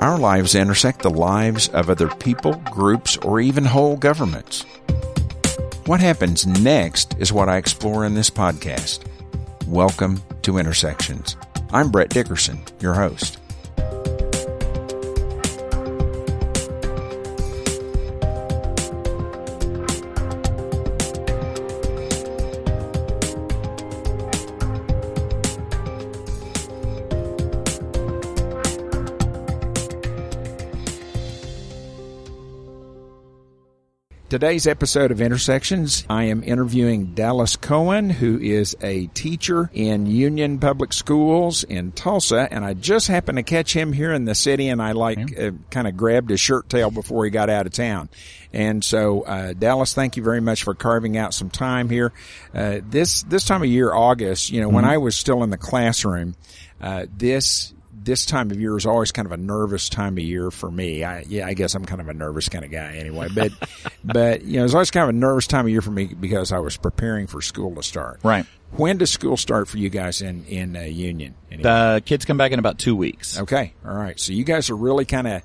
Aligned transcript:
Our 0.00 0.16
lives 0.16 0.54
intersect 0.54 1.02
the 1.02 1.10
lives 1.10 1.68
of 1.70 1.90
other 1.90 2.08
people, 2.08 2.54
groups, 2.70 3.16
or 3.16 3.40
even 3.40 3.64
whole 3.64 3.96
governments. 3.96 4.64
What 5.86 6.00
happens 6.00 6.46
next 6.46 7.16
is 7.18 7.32
what 7.32 7.48
I 7.48 7.56
explore 7.56 8.04
in 8.04 8.14
this 8.14 8.30
podcast. 8.30 9.00
Welcome 9.66 10.22
to 10.42 10.58
Intersections. 10.58 11.36
I'm 11.72 11.90
Brett 11.90 12.10
Dickerson, 12.10 12.60
your 12.80 12.94
host. 12.94 13.37
Today's 34.38 34.68
episode 34.68 35.10
of 35.10 35.20
Intersections, 35.20 36.04
I 36.08 36.26
am 36.26 36.44
interviewing 36.44 37.06
Dallas 37.06 37.56
Koehn, 37.56 38.12
who 38.12 38.38
is 38.38 38.76
a 38.80 39.08
teacher 39.08 39.68
in 39.74 40.06
Union 40.06 40.60
Public 40.60 40.92
Schools 40.92 41.64
in 41.64 41.90
Tulsa, 41.90 42.46
and 42.48 42.64
I 42.64 42.74
just 42.74 43.08
happened 43.08 43.38
to 43.38 43.42
catch 43.42 43.74
him 43.74 43.92
here 43.92 44.12
in 44.12 44.26
the 44.26 44.36
city, 44.36 44.68
and 44.68 44.80
I 44.80 44.92
like 44.92 45.36
uh, 45.36 45.50
kind 45.72 45.88
of 45.88 45.96
grabbed 45.96 46.30
his 46.30 46.38
shirt 46.38 46.68
tail 46.68 46.92
before 46.92 47.24
he 47.24 47.32
got 47.32 47.50
out 47.50 47.66
of 47.66 47.72
town. 47.72 48.10
And 48.52 48.84
so, 48.84 49.22
uh, 49.22 49.54
Dallas, 49.54 49.92
thank 49.92 50.16
you 50.16 50.22
very 50.22 50.40
much 50.40 50.62
for 50.62 50.72
carving 50.72 51.16
out 51.16 51.34
some 51.34 51.50
time 51.50 51.88
here. 51.88 52.12
Uh, 52.54 52.78
this 52.88 53.24
this 53.24 53.44
time 53.44 53.64
of 53.64 53.68
year, 53.68 53.92
August, 53.92 54.52
you 54.52 54.60
know, 54.60 54.68
mm-hmm. 54.68 54.76
when 54.76 54.84
I 54.84 54.98
was 54.98 55.16
still 55.16 55.42
in 55.42 55.50
the 55.50 55.58
classroom, 55.58 56.36
uh, 56.80 57.06
this 57.12 57.74
this 58.04 58.24
time 58.24 58.50
of 58.50 58.60
year 58.60 58.76
is 58.76 58.86
always 58.86 59.12
kind 59.12 59.26
of 59.26 59.32
a 59.32 59.36
nervous 59.36 59.88
time 59.88 60.14
of 60.14 60.24
year 60.24 60.50
for 60.50 60.70
me. 60.70 61.04
I, 61.04 61.24
yeah, 61.28 61.46
I 61.46 61.54
guess 61.54 61.74
I'm 61.74 61.84
kind 61.84 62.00
of 62.00 62.08
a 62.08 62.14
nervous 62.14 62.48
kind 62.48 62.64
of 62.64 62.70
guy 62.70 62.94
anyway, 62.96 63.28
but, 63.34 63.52
but, 64.04 64.42
you 64.42 64.58
know, 64.58 64.64
it's 64.64 64.74
always 64.74 64.90
kind 64.90 65.04
of 65.04 65.10
a 65.10 65.18
nervous 65.18 65.46
time 65.46 65.66
of 65.66 65.70
year 65.70 65.82
for 65.82 65.90
me 65.90 66.06
because 66.06 66.52
I 66.52 66.58
was 66.58 66.76
preparing 66.76 67.26
for 67.26 67.40
school 67.42 67.74
to 67.74 67.82
start. 67.82 68.20
Right. 68.22 68.46
When 68.72 68.98
does 68.98 69.10
school 69.10 69.36
start 69.36 69.68
for 69.68 69.78
you 69.78 69.88
guys 69.88 70.20
in, 70.20 70.44
in 70.44 70.76
uh, 70.76 70.80
Union? 70.82 71.34
Anyway? 71.50 71.62
The 71.62 72.02
kids 72.04 72.24
come 72.24 72.36
back 72.36 72.52
in 72.52 72.58
about 72.58 72.78
two 72.78 72.94
weeks. 72.94 73.38
Okay. 73.38 73.74
All 73.84 73.94
right. 73.94 74.18
So 74.20 74.32
you 74.32 74.44
guys 74.44 74.70
are 74.70 74.76
really 74.76 75.04
kind 75.04 75.26
of, 75.26 75.42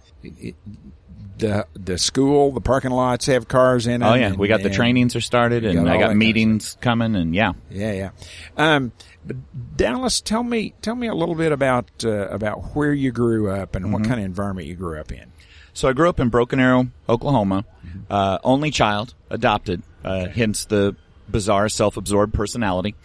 the 1.38 1.68
the 1.74 1.98
school, 1.98 2.52
the 2.52 2.62
parking 2.62 2.92
lots 2.92 3.26
have 3.26 3.48
cars 3.48 3.88
in 3.88 4.02
it. 4.02 4.06
Oh 4.06 4.14
yeah, 4.14 4.28
and, 4.28 4.38
we 4.38 4.48
got 4.48 4.62
the 4.62 4.70
trainings 4.70 5.16
are 5.16 5.22
started, 5.22 5.66
and 5.66 5.90
I 5.90 6.00
got 6.00 6.16
meetings 6.16 6.78
coming, 6.80 7.16
and 7.16 7.34
yeah, 7.36 7.54
yeah, 7.70 7.92
yeah. 7.92 8.10
Um, 8.56 8.92
but 9.26 9.78
Dallas, 9.78 10.22
tell 10.22 10.44
me 10.44 10.74
tell 10.82 10.96
me 10.96 11.08
a 11.08 11.14
little 11.14 11.36
bit 11.36 11.52
about 11.52 11.90
uh, 12.04 12.28
about 12.28 12.76
where 12.76 12.94
you 12.94 13.12
grew 13.12 13.50
up 13.50 13.76
and 13.76 13.86
mm-hmm. 13.86 13.94
what 13.94 14.04
kind 14.04 14.20
of 14.20 14.26
environment 14.26 14.68
you 14.68 14.76
grew 14.76 15.00
up 15.00 15.12
in. 15.12 15.32
So 15.74 15.90
I 15.90 15.94
grew 15.94 16.10
up 16.10 16.20
in 16.20 16.30
Broken 16.30 16.60
Arrow, 16.60 16.88
Oklahoma. 17.10 17.66
Mm-hmm. 17.86 18.00
Uh, 18.10 18.38
only 18.44 18.70
child, 18.70 19.16
adopted, 19.30 19.82
uh, 20.04 20.28
hence 20.28 20.66
the 20.66 20.96
bizarre 21.28 21.70
self-absorbed 21.70 22.34
personality. 22.34 22.96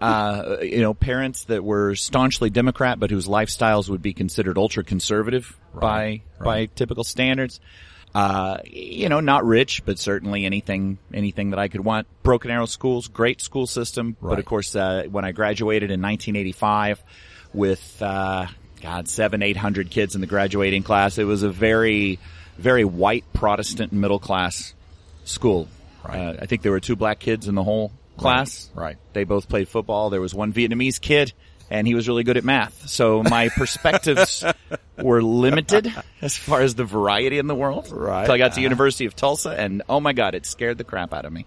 Uh, 0.00 0.56
you 0.62 0.80
know, 0.80 0.94
parents 0.94 1.44
that 1.44 1.62
were 1.62 1.94
staunchly 1.94 2.50
Democrat, 2.50 2.98
but 2.98 3.10
whose 3.10 3.26
lifestyles 3.26 3.88
would 3.88 4.02
be 4.02 4.12
considered 4.12 4.58
ultra 4.58 4.84
conservative 4.84 5.56
right, 5.72 5.80
by 5.80 6.04
right. 6.04 6.22
by 6.44 6.66
typical 6.74 7.04
standards. 7.04 7.60
Uh, 8.14 8.58
you 8.64 9.10
know, 9.10 9.20
not 9.20 9.44
rich, 9.44 9.84
but 9.84 9.98
certainly 9.98 10.46
anything, 10.46 10.96
anything 11.12 11.50
that 11.50 11.58
I 11.58 11.68
could 11.68 11.84
want. 11.84 12.06
Broken 12.22 12.50
Arrow 12.50 12.64
Schools, 12.64 13.08
great 13.08 13.42
school 13.42 13.66
system. 13.66 14.16
Right. 14.20 14.30
But 14.30 14.38
of 14.38 14.46
course, 14.46 14.74
uh, 14.74 15.04
when 15.10 15.26
I 15.26 15.32
graduated 15.32 15.90
in 15.90 16.00
1985 16.00 17.02
with, 17.52 18.00
uh, 18.00 18.46
God, 18.80 19.08
seven, 19.08 19.42
eight 19.42 19.56
hundred 19.56 19.90
kids 19.90 20.14
in 20.14 20.20
the 20.22 20.26
graduating 20.26 20.82
class, 20.82 21.18
it 21.18 21.24
was 21.24 21.42
a 21.42 21.50
very, 21.50 22.18
very 22.56 22.84
white 22.84 23.24
Protestant 23.34 23.92
middle 23.92 24.18
class 24.18 24.72
school. 25.24 25.68
Right. 26.06 26.18
Uh, 26.18 26.36
I 26.40 26.46
think 26.46 26.62
there 26.62 26.72
were 26.72 26.80
two 26.80 26.96
black 26.96 27.18
kids 27.18 27.48
in 27.48 27.54
the 27.54 27.64
whole 27.64 27.92
class. 28.16 28.70
Right. 28.74 28.84
right. 28.84 28.96
They 29.12 29.24
both 29.24 29.48
played 29.48 29.68
football. 29.68 30.10
There 30.10 30.20
was 30.20 30.34
one 30.34 30.52
Vietnamese 30.52 31.00
kid 31.00 31.32
and 31.70 31.86
he 31.86 31.94
was 31.94 32.08
really 32.08 32.24
good 32.24 32.36
at 32.36 32.44
math. 32.44 32.88
So 32.88 33.22
my 33.22 33.48
perspectives 33.56 34.44
were 34.98 35.22
limited 35.22 35.92
as 36.20 36.36
far 36.36 36.60
as 36.60 36.74
the 36.74 36.84
variety 36.84 37.38
in 37.38 37.46
the 37.46 37.54
world. 37.54 37.90
Right. 37.90 38.20
Until 38.20 38.34
I 38.34 38.38
got 38.38 38.48
to 38.48 38.52
uh-huh. 38.52 38.60
University 38.62 39.06
of 39.06 39.16
Tulsa 39.16 39.50
and 39.50 39.82
oh 39.88 40.00
my 40.00 40.12
God, 40.12 40.34
it 40.34 40.46
scared 40.46 40.78
the 40.78 40.84
crap 40.84 41.12
out 41.12 41.24
of 41.24 41.32
me. 41.32 41.46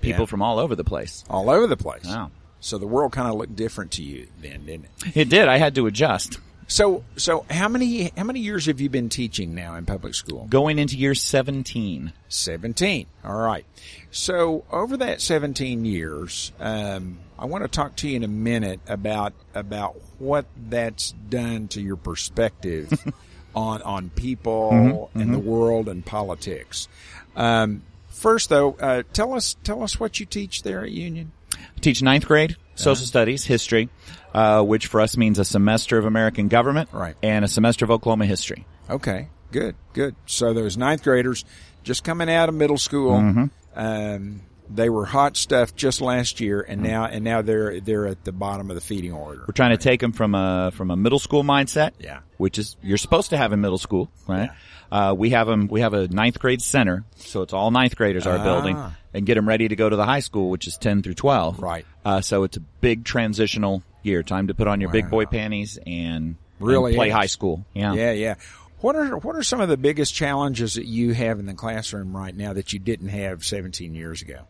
People 0.00 0.22
yeah. 0.22 0.26
from 0.26 0.42
all 0.42 0.58
over 0.58 0.74
the 0.74 0.84
place. 0.84 1.24
All 1.28 1.50
over 1.50 1.66
the 1.66 1.76
place. 1.76 2.06
Wow. 2.06 2.30
So 2.60 2.78
the 2.78 2.86
world 2.86 3.12
kind 3.12 3.28
of 3.28 3.34
looked 3.34 3.56
different 3.56 3.92
to 3.92 4.02
you 4.02 4.28
then, 4.40 4.66
didn't 4.66 4.86
it? 4.86 5.16
It 5.16 5.28
did. 5.28 5.48
I 5.48 5.58
had 5.58 5.74
to 5.76 5.86
adjust. 5.86 6.38
So, 6.70 7.02
so 7.16 7.44
how 7.50 7.68
many 7.68 8.12
how 8.16 8.22
many 8.22 8.38
years 8.38 8.66
have 8.66 8.80
you 8.80 8.88
been 8.88 9.08
teaching 9.08 9.56
now 9.56 9.74
in 9.74 9.86
public 9.86 10.14
school? 10.14 10.46
Going 10.48 10.78
into 10.78 10.96
year 10.96 11.16
seventeen. 11.16 12.12
Seventeen. 12.28 13.06
All 13.24 13.34
right. 13.34 13.66
So 14.12 14.64
over 14.70 14.96
that 14.98 15.20
seventeen 15.20 15.84
years, 15.84 16.52
um, 16.60 17.18
I 17.36 17.46
want 17.46 17.64
to 17.64 17.68
talk 17.68 17.96
to 17.96 18.08
you 18.08 18.14
in 18.14 18.22
a 18.22 18.28
minute 18.28 18.78
about 18.86 19.32
about 19.52 20.00
what 20.20 20.46
that's 20.68 21.10
done 21.10 21.66
to 21.68 21.80
your 21.82 21.96
perspective 21.96 22.92
on 23.54 23.82
on 23.82 24.08
people 24.10 24.70
mm-hmm, 24.72 25.18
and 25.18 25.30
mm-hmm. 25.30 25.32
the 25.32 25.50
world 25.50 25.88
and 25.88 26.06
politics. 26.06 26.86
Um, 27.34 27.82
first, 28.10 28.48
though, 28.48 28.76
uh, 28.80 29.02
tell 29.12 29.34
us 29.34 29.56
tell 29.64 29.82
us 29.82 29.98
what 29.98 30.20
you 30.20 30.26
teach 30.26 30.62
there 30.62 30.84
at 30.84 30.92
Union. 30.92 31.32
I 31.76 31.80
teach 31.80 32.02
ninth 32.02 32.26
grade 32.26 32.56
social 32.80 33.02
uh-huh. 33.02 33.06
studies, 33.06 33.44
history, 33.44 33.88
uh, 34.34 34.62
which 34.62 34.86
for 34.86 35.00
us 35.00 35.16
means 35.16 35.38
a 35.38 35.44
semester 35.44 35.98
of 35.98 36.04
American 36.04 36.48
government, 36.48 36.88
right. 36.92 37.16
and 37.22 37.44
a 37.44 37.48
semester 37.48 37.84
of 37.84 37.90
Oklahoma 37.90 38.26
history. 38.26 38.66
Okay, 38.88 39.28
good, 39.52 39.76
good. 39.92 40.16
So 40.26 40.52
those 40.52 40.76
ninth 40.76 41.02
graders 41.02 41.44
just 41.82 42.04
coming 42.04 42.30
out 42.30 42.48
of 42.48 42.54
middle 42.54 42.78
school, 42.78 43.12
mm-hmm. 43.12 43.44
um, 43.74 44.40
they 44.72 44.88
were 44.88 45.04
hot 45.04 45.36
stuff 45.36 45.74
just 45.74 46.00
last 46.00 46.40
year, 46.40 46.60
and 46.60 46.80
mm-hmm. 46.80 46.90
now 46.90 47.04
and 47.04 47.24
now 47.24 47.42
they're 47.42 47.80
they're 47.80 48.06
at 48.06 48.24
the 48.24 48.32
bottom 48.32 48.70
of 48.70 48.74
the 48.74 48.80
feeding 48.80 49.12
order. 49.12 49.40
We're 49.46 49.52
trying 49.52 49.70
right. 49.70 49.80
to 49.80 49.84
take 49.84 50.00
them 50.00 50.12
from 50.12 50.34
a 50.34 50.70
from 50.74 50.90
a 50.90 50.96
middle 50.96 51.18
school 51.18 51.42
mindset, 51.42 51.92
yeah, 51.98 52.20
which 52.36 52.58
is 52.58 52.76
you're 52.82 52.98
supposed 52.98 53.30
to 53.30 53.36
have 53.36 53.52
in 53.52 53.60
middle 53.60 53.78
school, 53.78 54.10
right? 54.26 54.50
Yeah. 54.92 55.10
Uh, 55.10 55.14
we 55.14 55.30
have 55.30 55.46
them. 55.46 55.68
We 55.68 55.80
have 55.82 55.94
a 55.94 56.08
ninth 56.08 56.38
grade 56.38 56.62
center, 56.62 57.04
so 57.16 57.42
it's 57.42 57.52
all 57.52 57.70
ninth 57.70 57.96
graders 57.96 58.26
our 58.26 58.38
ah. 58.38 58.44
building, 58.44 58.82
and 59.14 59.26
get 59.26 59.34
them 59.34 59.48
ready 59.48 59.68
to 59.68 59.76
go 59.76 59.88
to 59.88 59.96
the 59.96 60.06
high 60.06 60.20
school, 60.20 60.50
which 60.50 60.66
is 60.66 60.76
ten 60.76 61.02
through 61.02 61.14
twelve. 61.14 61.60
Right. 61.60 61.86
Uh, 62.04 62.20
so 62.20 62.44
it's 62.44 62.56
a 62.56 62.60
big 62.60 63.04
transitional 63.04 63.82
year. 64.02 64.22
Time 64.22 64.48
to 64.48 64.54
put 64.54 64.66
on 64.66 64.80
your 64.80 64.88
wow. 64.88 64.92
big 64.92 65.10
boy 65.10 65.26
panties 65.26 65.78
and 65.86 66.36
really 66.58 66.92
and 66.92 66.96
play 66.96 67.08
is. 67.08 67.14
high 67.14 67.26
school. 67.26 67.64
Yeah. 67.74 67.94
Yeah. 67.94 68.12
Yeah. 68.12 68.34
What 68.80 68.96
are 68.96 69.18
what 69.18 69.36
are 69.36 69.42
some 69.42 69.60
of 69.60 69.68
the 69.68 69.76
biggest 69.76 70.14
challenges 70.14 70.74
that 70.74 70.86
you 70.86 71.12
have 71.12 71.38
in 71.38 71.46
the 71.46 71.54
classroom 71.54 72.16
right 72.16 72.34
now 72.34 72.54
that 72.54 72.72
you 72.72 72.78
didn't 72.78 73.08
have 73.08 73.44
17 73.44 73.94
years 73.94 74.22
ago? 74.22 74.46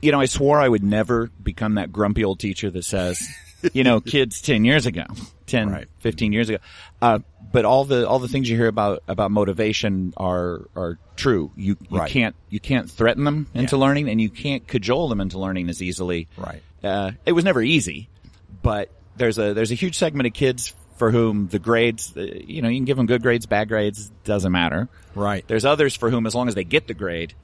You 0.00 0.12
know, 0.12 0.20
I 0.20 0.26
swore 0.26 0.60
I 0.60 0.68
would 0.68 0.84
never 0.84 1.30
become 1.42 1.74
that 1.74 1.92
grumpy 1.92 2.24
old 2.24 2.38
teacher 2.38 2.70
that 2.70 2.84
says, 2.84 3.26
you 3.72 3.82
know, 3.82 4.00
kids 4.02 4.42
10 4.42 4.64
years 4.64 4.86
ago, 4.86 5.04
10, 5.46 5.70
right. 5.70 5.88
15 6.00 6.32
years 6.32 6.48
ago. 6.48 6.58
Uh, 7.00 7.20
but 7.50 7.64
all 7.64 7.84
the, 7.84 8.06
all 8.06 8.18
the 8.18 8.28
things 8.28 8.48
you 8.50 8.56
hear 8.56 8.68
about, 8.68 9.02
about 9.08 9.30
motivation 9.30 10.12
are, 10.16 10.68
are 10.76 10.98
true. 11.16 11.50
You, 11.56 11.76
you 11.90 11.98
right. 11.98 12.10
can't, 12.10 12.36
you 12.50 12.60
can't 12.60 12.90
threaten 12.90 13.24
them 13.24 13.46
into 13.54 13.76
yeah. 13.76 13.82
learning 13.82 14.08
and 14.08 14.20
you 14.20 14.28
can't 14.28 14.66
cajole 14.66 15.08
them 15.08 15.20
into 15.20 15.38
learning 15.38 15.70
as 15.70 15.82
easily. 15.82 16.28
Right. 16.36 16.62
Uh, 16.84 17.12
it 17.24 17.32
was 17.32 17.44
never 17.44 17.62
easy, 17.62 18.08
but 18.62 18.90
there's 19.16 19.38
a, 19.38 19.54
there's 19.54 19.72
a 19.72 19.76
huge 19.76 19.96
segment 19.96 20.26
of 20.26 20.34
kids 20.34 20.74
for 20.96 21.10
whom 21.10 21.48
the 21.48 21.58
grades, 21.58 22.16
uh, 22.16 22.20
you 22.20 22.62
know, 22.62 22.68
you 22.68 22.78
can 22.78 22.84
give 22.84 22.96
them 22.96 23.06
good 23.06 23.22
grades, 23.22 23.46
bad 23.46 23.68
grades, 23.68 24.10
doesn't 24.24 24.52
matter. 24.52 24.88
Right. 25.14 25.46
There's 25.46 25.64
others 25.64 25.94
for 25.94 26.10
whom, 26.10 26.26
as 26.26 26.34
long 26.34 26.48
as 26.48 26.54
they 26.54 26.64
get 26.64 26.86
the 26.86 26.94
grade, 26.94 27.34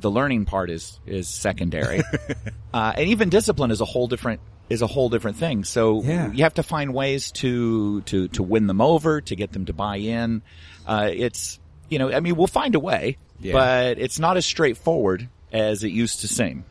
the 0.00 0.10
learning 0.10 0.44
part 0.44 0.70
is 0.70 0.98
is 1.06 1.28
secondary, 1.28 2.02
uh, 2.74 2.92
and 2.96 3.08
even 3.08 3.28
discipline 3.28 3.70
is 3.70 3.80
a 3.80 3.84
whole 3.84 4.08
different 4.08 4.40
is 4.68 4.82
a 4.82 4.86
whole 4.86 5.08
different 5.08 5.36
thing. 5.36 5.64
So 5.64 6.02
yeah. 6.02 6.32
you 6.32 6.44
have 6.44 6.54
to 6.54 6.62
find 6.62 6.94
ways 6.94 7.30
to 7.32 8.00
to 8.02 8.28
to 8.28 8.42
win 8.42 8.66
them 8.66 8.80
over, 8.80 9.20
to 9.20 9.36
get 9.36 9.52
them 9.52 9.66
to 9.66 9.72
buy 9.72 9.96
in. 9.96 10.42
Uh, 10.86 11.10
it's 11.12 11.58
you 11.88 11.98
know, 11.98 12.10
I 12.10 12.20
mean, 12.20 12.36
we'll 12.36 12.46
find 12.46 12.74
a 12.74 12.80
way, 12.80 13.18
yeah. 13.40 13.52
but 13.52 13.98
it's 13.98 14.18
not 14.18 14.36
as 14.36 14.46
straightforward 14.46 15.28
as 15.52 15.84
it 15.84 15.90
used 15.90 16.20
to 16.20 16.28
seem. 16.28 16.64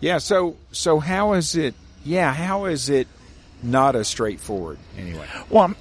Yeah. 0.00 0.18
So 0.18 0.56
so 0.72 0.98
how 0.98 1.34
is 1.34 1.56
it? 1.56 1.74
Yeah, 2.04 2.32
how 2.32 2.66
is 2.66 2.88
it 2.88 3.08
not 3.62 3.96
as 3.96 4.08
straightforward 4.08 4.78
anyway? 4.98 5.26
Well, 5.48 5.74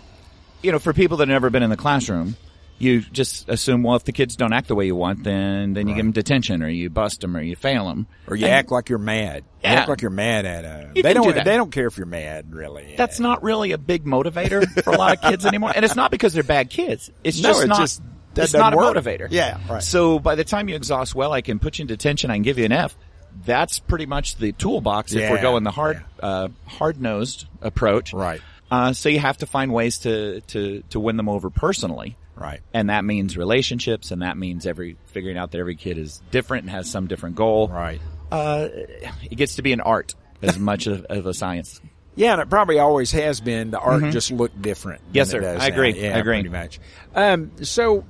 you 0.62 0.72
know, 0.72 0.80
for 0.80 0.94
people 0.94 1.18
that 1.18 1.28
have 1.28 1.36
never 1.36 1.50
been 1.50 1.64
in 1.64 1.70
the 1.70 1.78
classroom, 1.78 2.36
you 2.78 3.02
just 3.02 3.48
assume, 3.48 3.84
well, 3.84 3.96
if 3.96 4.04
the 4.04 4.12
kids 4.12 4.36
don't 4.36 4.52
act 4.52 4.68
the 4.68 4.76
way 4.76 4.86
you 4.86 4.96
want, 4.96 5.24
then 5.24 5.74
then 5.74 5.88
you 5.88 5.94
right. 5.94 5.98
give 5.98 6.06
them 6.06 6.12
detention, 6.12 6.62
or 6.62 6.68
you 6.68 6.90
bust 6.90 7.22
them, 7.22 7.38
or 7.38 7.42
you 7.42 7.56
fail 7.56 7.88
them, 7.88 8.08
or 8.28 8.36
you 8.36 8.46
and, 8.46 8.56
act 8.56 8.72
like 8.72 8.90
you're 8.90 9.00
mad. 9.00 9.46
Yeah. 9.64 9.72
You 9.72 9.78
act 9.78 9.90
like 9.90 10.02
you're 10.02 10.12
mad 10.12 10.46
at 10.46 10.64
them. 10.64 10.92
they 10.94 11.14
don't. 11.14 11.26
Do 11.26 11.34
they 11.34 11.56
don't 11.56 11.72
care 11.72 11.88
if 11.88 11.98
you're 11.98 12.06
mad, 12.06 12.54
really. 12.54 12.96
That's 12.98 13.20
not 13.20 13.44
really 13.44 13.72
a 13.72 13.78
big 13.78 14.04
motivator 14.04 14.68
for 14.84 14.92
a 14.92 14.98
lot 14.98 15.16
of 15.16 15.22
kids 15.22 15.46
anymore, 15.46 15.72
and 15.74 15.86
it's 15.86 15.96
not 15.96 16.12
because 16.12 16.34
they're 16.34 16.44
bad 16.44 16.70
kids. 16.70 17.10
It's 17.24 17.42
no, 17.42 17.50
just 17.50 17.62
it's 17.62 17.70
not. 17.70 17.80
Just, 17.80 18.02
it's 18.38 18.54
not 18.54 18.74
a 18.74 18.78
motivator. 18.78 19.28
Yeah, 19.32 19.60
right. 19.70 19.82
So 19.82 20.20
by 20.20 20.36
the 20.36 20.44
time 20.44 20.68
you 20.68 20.76
exhaust, 20.76 21.16
well, 21.16 21.32
I 21.32 21.42
can 21.42 21.60
put 21.60 21.80
you 21.80 21.84
in 21.84 21.88
detention. 21.88 22.30
I 22.30 22.36
can 22.36 22.44
give 22.44 22.58
you 22.58 22.66
an 22.66 22.74
F. 22.74 22.98
That's 23.46 23.80
pretty 23.80 24.06
much 24.06 24.36
the 24.36 24.52
toolbox 24.52 25.14
yeah, 25.14 25.24
if 25.24 25.32
we're 25.32 25.42
going 25.42 25.64
the 25.64 25.72
hard, 25.72 26.04
yeah. 26.20 26.26
uh, 26.26 26.48
hard 26.66 27.02
nosed 27.02 27.48
approach. 27.62 28.14
Right. 28.14 28.42
Uh, 28.72 28.94
so 28.94 29.10
you 29.10 29.20
have 29.20 29.38
to 29.38 29.46
find 29.46 29.74
ways 29.74 30.00
to, 30.00 30.42
to, 30.42 30.84
to 30.90 31.00
win 31.00 31.18
them 31.18 31.30
over 31.30 31.50
personally. 31.50 32.18
Right. 32.36 32.62
And 32.74 32.90
that 32.90 33.06
means 33.06 33.38
relationships 33.38 34.12
and 34.12 34.22
that 34.22 34.38
means 34.38 34.66
every, 34.66 34.98
figuring 35.08 35.38
out 35.38 35.52
that 35.52 35.60
every 35.60 35.76
kid 35.76 35.98
is 35.98 36.22
different 36.32 36.64
and 36.64 36.72
has 36.72 36.90
some 36.90 37.08
different 37.08 37.36
goal. 37.36 37.68
Right. 37.70 38.02
Uh, 38.32 38.68
it 38.72 39.36
gets 39.36 39.56
to 39.56 39.62
be 39.62 39.72
an 39.74 39.82
art 39.82 40.16
as 40.42 40.60
much 40.60 40.88
of, 40.88 41.06
of 41.06 41.26
a 41.26 41.34
science. 41.34 41.80
Yeah, 42.18 42.32
and 42.32 42.42
it 42.42 42.50
probably 42.50 42.80
always 42.80 43.12
has 43.12 43.42
been. 43.42 43.72
The 43.72 43.80
art 43.80 44.04
just 44.14 44.32
looked 44.32 44.62
different. 44.62 45.02
Mm-hmm. 45.02 45.16
Yes, 45.16 45.28
it 45.28 45.32
sir. 45.32 45.40
does 45.42 45.62
I 45.62 45.68
now. 45.68 45.76
agree. 45.76 46.02
Yeah, 46.02 46.16
I 46.16 46.20
agree. 46.20 46.36
Pretty 46.36 46.48
much. 46.48 46.80
Um, 47.14 47.52
so 47.62 48.06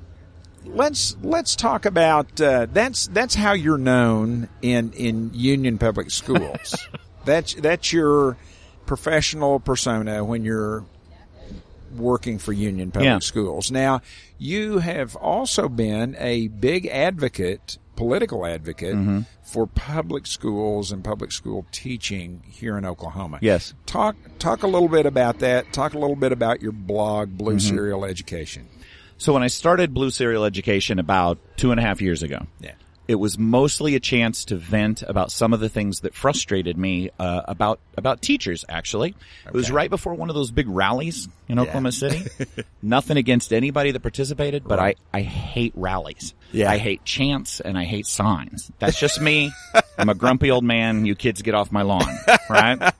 let's 0.63 1.17
let's 1.23 1.55
talk 1.55 1.85
about 1.85 2.39
uh, 2.39 2.67
that's 2.71 3.07
that's 3.07 3.33
how 3.33 3.53
you're 3.53 3.79
known 3.79 4.47
in 4.61 4.93
in 4.93 5.31
Union 5.33 5.79
Public 5.79 6.11
Schools. 6.11 6.87
that's 7.25 7.55
that's 7.55 7.91
your 7.91 8.37
professional 8.85 9.59
persona 9.59 10.23
when 10.23 10.43
you're 10.43 10.85
working 11.99 12.37
for 12.39 12.53
Union 12.53 12.91
Public 12.91 13.05
Yeah. 13.05 13.19
Schools. 13.19 13.71
Now, 13.71 14.01
you 14.37 14.79
have 14.79 15.15
also 15.15 15.69
been 15.69 16.15
a 16.19 16.47
big 16.47 16.87
advocate, 16.87 17.77
political 17.95 18.45
advocate 18.45 18.95
Mm-hmm. 18.95 19.19
for 19.43 19.67
public 19.67 20.27
schools 20.27 20.91
and 20.91 21.03
public 21.03 21.31
school 21.31 21.65
teaching 21.71 22.43
here 22.49 22.77
in 22.77 22.85
Oklahoma. 22.85 23.39
Yes. 23.41 23.73
Talk 23.85 24.15
talk 24.39 24.63
a 24.63 24.67
little 24.67 24.89
bit 24.89 25.05
about 25.05 25.39
that. 25.39 25.71
Talk 25.71 25.93
a 25.93 25.99
little 25.99 26.15
bit 26.15 26.31
about 26.31 26.61
your 26.61 26.71
blog, 26.73 27.37
Blue 27.37 27.55
Mm-hmm. 27.55 27.75
Cereal 27.75 28.05
Education. 28.05 28.67
So 29.17 29.31
when 29.33 29.43
I 29.43 29.47
started 29.47 29.93
Blue 29.93 30.09
Cereal 30.09 30.43
Education 30.43 30.99
about 30.99 31.37
two 31.55 31.71
and 31.71 31.79
a 31.79 31.83
half 31.83 32.01
years 32.01 32.21
ago, 32.21 32.45
Yeah. 32.59 32.73
It 33.07 33.15
was 33.15 33.37
mostly 33.37 33.95
a 33.95 33.99
chance 33.99 34.45
to 34.45 34.55
vent 34.55 35.03
about 35.03 35.31
some 35.31 35.53
of 35.53 35.59
the 35.59 35.69
things 35.69 36.01
that 36.01 36.15
frustrated 36.15 36.77
me 36.77 37.09
uh, 37.19 37.41
about 37.45 37.79
about 37.97 38.21
teachers. 38.21 38.65
Actually, 38.67 39.15
it 39.45 39.53
was 39.53 39.71
right 39.71 39.89
before 39.89 40.13
one 40.15 40.29
of 40.29 40.35
those 40.35 40.51
big 40.51 40.67
rallies 40.67 41.27
in 41.47 41.59
Oklahoma 41.59 41.91
City. 41.91 42.25
Nothing 42.81 43.17
against 43.17 43.53
anybody 43.53 43.91
that 43.91 43.99
participated, 43.99 44.63
but 44.67 44.79
I 44.79 44.95
I 45.13 45.21
hate 45.21 45.73
rallies. 45.75 46.33
Yeah. 46.51 46.71
I 46.71 46.77
hate 46.77 47.03
chants 47.03 47.59
and 47.59 47.77
I 47.77 47.83
hate 47.83 48.07
signs. 48.07 48.71
That's 48.79 48.99
just 48.99 49.19
me. 49.21 49.51
I'm 49.97 50.09
a 50.09 50.15
grumpy 50.15 50.51
old 50.51 50.63
man. 50.63 51.05
You 51.05 51.15
kids 51.15 51.41
get 51.41 51.53
off 51.53 51.71
my 51.71 51.81
lawn, 51.81 52.07
right? 52.49 52.93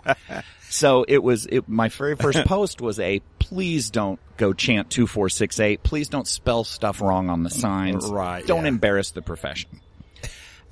So 0.69 1.05
it 1.07 1.23
was, 1.23 1.45
it, 1.45 1.69
my 1.69 1.87
very 1.87 2.15
first 2.17 2.39
post 2.45 2.81
was 2.81 2.99
a, 2.99 3.21
please 3.39 3.89
don't 3.89 4.19
go 4.35 4.51
chant 4.51 4.89
2468. 4.89 5.83
Please 5.83 6.09
don't 6.09 6.27
spell 6.27 6.63
stuff 6.63 7.01
wrong 7.01 7.29
on 7.29 7.43
the 7.43 7.49
signs. 7.49 8.05
Right, 8.09 8.45
Don't 8.45 8.63
yeah. 8.63 8.69
embarrass 8.69 9.11
the 9.11 9.21
profession. 9.21 9.79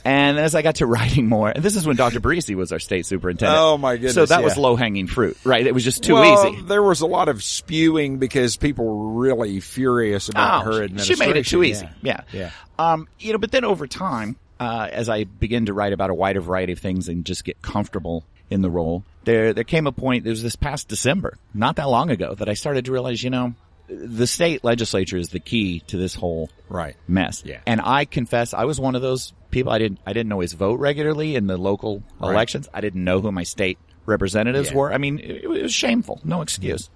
And 0.06 0.38
as 0.38 0.54
I 0.56 0.62
got 0.62 0.76
to 0.76 0.86
writing 0.88 1.28
more, 1.28 1.50
and 1.50 1.64
this 1.64 1.76
is 1.76 1.86
when 1.88 1.96
Dr. 1.96 2.20
Barresi 2.20 2.56
was 2.56 2.72
our 2.72 2.80
state 2.80 3.06
superintendent. 3.06 3.58
Oh, 3.60 3.78
my 3.78 3.96
goodness, 3.96 4.16
So 4.16 4.26
that 4.26 4.44
was 4.44 4.58
low 4.58 4.76
hanging 4.76 5.08
fruit, 5.08 5.38
right? 5.44 5.66
It 5.66 5.74
was 5.74 5.84
just 5.84 6.04
too 6.04 6.16
well, 6.16 6.54
easy. 6.54 6.62
There 6.64 6.84
was 6.84 7.02
a 7.02 7.08
lot 7.08 7.30
of 7.30 7.42
spewing 7.44 8.18
because 8.18 8.58
people 8.58 8.86
were 8.86 9.22
really 9.22 9.60
furious 9.60 10.30
about 10.30 10.62
Oh, 10.62 10.72
her 10.72 10.84
administration. 10.84 11.16
she 11.16 11.26
made 11.28 11.38
it 11.38 11.46
too 11.46 11.64
easy. 11.64 11.88
Yeah. 12.02 12.22
Yeah. 12.32 12.52
Um, 12.78 13.08
you 13.20 13.32
know, 13.34 13.40
but 13.40 13.52
then 13.52 13.64
over 13.66 13.88
time, 13.88 14.36
uh, 14.60 14.90
as 14.92 15.10
I 15.10 15.24
began 15.24 15.68
to 15.68 15.74
write 15.74 15.94
about 15.94 16.10
a 16.10 16.14
wider 16.14 16.42
variety 16.42 16.74
of 16.74 16.80
things 16.80 17.08
and 17.08 17.24
just 17.26 17.44
get 17.46 17.62
comfortable 17.62 18.26
in 18.50 18.62
the 18.62 18.70
role, 18.70 19.04
there, 19.24 19.54
there 19.54 19.64
came 19.64 19.88
a 19.88 19.92
point, 19.92 20.28
it 20.28 20.30
was 20.30 20.44
this 20.44 20.56
past 20.56 20.88
December, 20.90 21.38
not 21.54 21.78
that 21.78 21.90
long 21.90 22.10
ago, 22.10 22.36
that 22.36 22.50
I 22.50 22.54
started 22.56 22.86
to 22.86 22.92
realize, 22.92 23.24
you 23.24 23.30
know, 23.30 23.54
the 23.88 24.28
state 24.28 24.64
legislature 24.64 25.18
is 25.18 25.30
the 25.30 25.40
key 25.40 25.82
to 25.88 25.98
this 25.98 26.16
whole 26.16 26.50
Right. 26.70 26.96
mess. 27.08 27.44
Yeah. 27.46 27.60
And 27.68 27.82
I 27.84 28.06
confess, 28.06 28.54
I 28.54 28.66
was 28.66 28.80
one 28.80 28.96
of 28.96 29.02
those 29.02 29.34
people. 29.52 29.72
I 29.72 29.78
didn't, 29.78 30.00
I 30.06 30.14
didn't 30.14 30.32
always 30.32 30.54
vote 30.54 30.80
regularly 30.80 31.36
in 31.36 31.48
the 31.48 31.58
local 31.58 32.02
Right. 32.20 32.32
elections. 32.32 32.68
I 32.74 32.82
didn't 32.82 33.04
know 33.04 33.20
who 33.22 33.32
my 33.32 33.44
state 33.44 33.78
representatives 34.06 34.70
Yeah. 34.72 34.76
were. 34.78 34.94
I 34.94 34.98
mean, 34.98 35.20
it, 35.20 35.44
it 35.44 35.48
was 35.50 35.74
shameful. 35.74 36.22
No 36.24 36.42
excuse. 36.42 36.90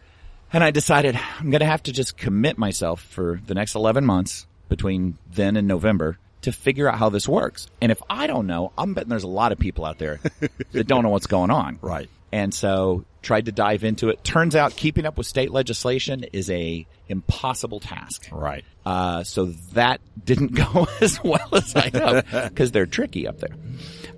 And 0.53 0.63
I 0.63 0.71
decided 0.71 1.17
I'm 1.39 1.49
going 1.51 1.59
to 1.59 1.65
have 1.65 1.83
to 1.83 1.91
just 1.91 2.17
commit 2.17 2.57
myself 2.57 3.01
for 3.01 3.39
the 3.45 3.53
next 3.53 3.75
11 3.75 4.05
months 4.05 4.47
between 4.69 5.17
then 5.33 5.57
and 5.57 5.67
November 5.67 6.17
to 6.41 6.51
figure 6.51 6.87
out 6.89 6.97
how 6.99 7.09
this 7.09 7.27
works. 7.27 7.67
And 7.81 7.91
if 7.91 8.01
I 8.09 8.27
don't 8.27 8.47
know, 8.47 8.71
I'm 8.77 8.93
betting 8.93 9.09
there's 9.09 9.23
a 9.23 9.27
lot 9.27 9.51
of 9.51 9.59
people 9.59 9.83
out 9.85 9.97
there 9.97 10.19
that 10.71 10.87
don't 10.87 11.03
know 11.03 11.09
what's 11.09 11.27
going 11.27 11.51
on. 11.51 11.79
Right. 11.81 12.09
And 12.31 12.53
so 12.53 13.05
tried 13.21 13.45
to 13.45 13.51
dive 13.51 13.83
into 13.83 14.09
it. 14.09 14.23
Turns 14.23 14.55
out 14.55 14.75
keeping 14.75 15.05
up 15.05 15.17
with 15.17 15.27
state 15.27 15.51
legislation 15.51 16.23
is 16.33 16.49
a 16.49 16.85
impossible 17.07 17.79
task. 17.79 18.27
Right. 18.31 18.63
Uh, 18.85 19.23
so 19.23 19.45
that 19.73 20.01
didn't 20.23 20.53
go 20.73 20.87
as 21.01 21.21
well 21.23 21.47
as 21.53 21.75
I 21.75 21.89
hoped 21.89 22.31
because 22.31 22.71
they're 22.71 22.85
tricky 22.85 23.27
up 23.27 23.39
there. 23.39 23.55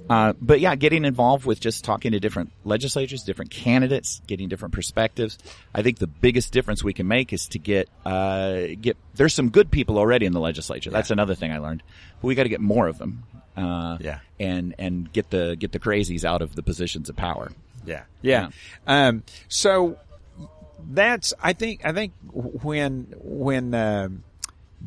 Uh, 0.10 0.34
but 0.42 0.60
yeah, 0.60 0.76
getting 0.76 1.06
involved 1.06 1.46
with 1.46 1.60
just 1.60 1.84
talking 1.84 2.14
to 2.14 2.20
different 2.20 2.52
legislatures, 2.66 3.22
different 3.24 3.52
candidates, 3.52 4.22
getting 4.26 4.50
different 4.50 4.74
perspectives. 4.74 5.38
I 5.74 5.84
think 5.84 6.00
the 6.00 6.08
biggest 6.08 6.52
difference 6.52 6.84
we 6.84 6.94
can 6.94 7.08
make 7.08 7.32
is 7.32 7.48
to 7.50 7.60
get, 7.60 7.90
uh, 8.08 8.62
get, 8.82 8.98
there's 9.14 9.36
some 9.36 9.50
good 9.50 9.70
people 9.70 10.00
already 10.00 10.26
in 10.26 10.34
the 10.34 10.40
legislature. 10.40 10.90
That's 10.90 11.12
another 11.12 11.36
thing 11.36 11.52
I 11.52 11.60
learned. 11.60 11.84
But 12.22 12.28
we 12.28 12.34
got 12.34 12.44
to 12.44 12.50
get 12.50 12.60
more 12.62 12.88
of 12.88 12.98
them. 12.98 13.24
Uh, 13.56 13.98
Yeah. 14.00 14.20
and, 14.40 14.74
and 14.80 15.12
get 15.14 15.30
the, 15.30 15.56
get 15.60 15.74
the 15.74 15.80
crazies 15.80 16.24
out 16.24 16.42
of 16.42 16.56
the 16.56 16.64
positions 16.64 17.10
of 17.10 17.16
power. 17.16 17.52
Yeah. 17.86 18.04
Yeah. 18.22 18.50
Um, 18.88 19.24
so 19.48 19.98
that's, 20.92 21.34
I 21.42 21.54
think, 21.54 21.86
I 21.86 21.92
think 21.94 22.14
when, 22.32 23.14
when, 23.20 23.74
um, 23.74 24.24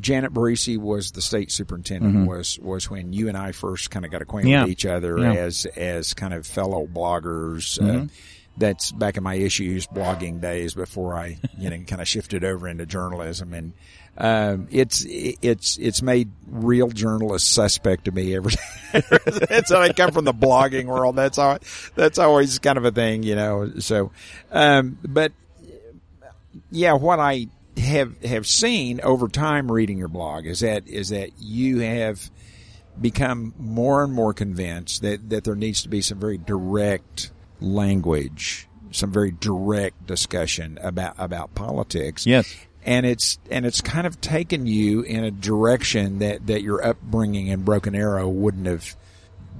Janet 0.00 0.32
Barresi 0.32 0.78
was 0.78 1.12
the 1.12 1.20
state 1.20 1.52
superintendent 1.52 2.26
was, 2.26 2.58
was 2.60 2.88
when 2.88 3.12
you 3.12 3.28
and 3.28 3.36
I 3.36 3.52
first 3.52 3.90
kind 3.90 4.06
of 4.06 4.10
got 4.10 4.22
acquainted 4.22 4.48
Mm-hmm. 4.48 4.52
Yeah. 4.54 4.62
with 4.62 4.70
each 4.72 4.86
other 4.86 5.18
Yeah. 5.18 5.32
as, 5.34 5.66
as 5.76 6.14
kind 6.14 6.32
of 6.32 6.46
fellow 6.46 6.86
bloggers. 6.86 7.78
Mm-hmm. 7.78 8.04
Uh, 8.04 8.06
that's 8.56 8.92
back 8.92 9.16
in 9.16 9.22
my 9.22 9.34
issues 9.34 9.86
blogging 9.86 10.40
days 10.42 10.74
before 10.74 11.14
I, 11.14 11.38
you 11.56 11.70
know, 11.70 11.78
kind 11.86 12.02
of 12.02 12.08
shifted 12.08 12.44
over 12.44 12.68
into 12.68 12.84
journalism 12.86 13.54
and, 13.54 13.72
um, 14.18 14.68
it's, 14.70 15.04
it's, 15.08 15.78
it's 15.78 16.02
made 16.02 16.30
real 16.46 16.88
journalists 16.88 17.48
suspect 17.48 18.04
to 18.04 18.12
me 18.12 18.34
every 18.34 18.52
that's 18.92 19.72
I 19.72 19.92
come 19.92 20.12
from 20.12 20.24
the 20.24 20.34
blogging 20.34 20.84
world. 20.84 21.16
That's 21.16 21.38
how, 21.38 21.58
that's 21.94 22.18
always 22.18 22.58
kind 22.58 22.78
of 22.78 22.84
a 22.84 22.92
thing, 22.92 23.22
you 23.22 23.34
know, 23.34 23.72
so, 23.78 24.10
um, 24.50 24.98
but 25.02 25.32
yeah, 26.70 26.94
what 26.94 27.20
I 27.20 27.48
have 27.76 28.22
have 28.22 28.46
seen 28.46 29.00
over 29.00 29.28
time 29.28 29.70
reading 29.70 29.98
your 29.98 30.08
blog 30.08 30.46
is 30.46 30.60
that 30.60 30.86
is 30.86 31.08
that 31.08 31.30
you 31.38 31.80
have 31.80 32.30
become 33.00 33.54
more 33.58 34.04
and 34.04 34.12
more 34.12 34.34
convinced 34.34 35.02
that 35.02 35.30
that 35.30 35.44
there 35.44 35.54
needs 35.54 35.82
to 35.82 35.88
be 35.88 36.02
some 36.02 36.18
very 36.18 36.38
direct 36.38 37.30
language, 37.60 38.68
some 38.90 39.10
very 39.10 39.30
direct 39.30 40.06
discussion 40.06 40.78
about 40.82 41.14
about 41.18 41.54
politics. 41.54 42.26
Yes. 42.26 42.54
And 42.84 43.06
it's 43.06 43.38
and 43.50 43.64
it's 43.64 43.80
kind 43.80 44.06
of 44.06 44.20
taken 44.20 44.66
you 44.66 45.02
in 45.02 45.22
a 45.24 45.30
direction 45.30 46.18
that, 46.18 46.46
that 46.48 46.62
your 46.62 46.84
upbringing 46.84 47.46
in 47.46 47.62
Broken 47.62 47.94
Arrow 47.94 48.28
wouldn't 48.28 48.66
have 48.66 48.96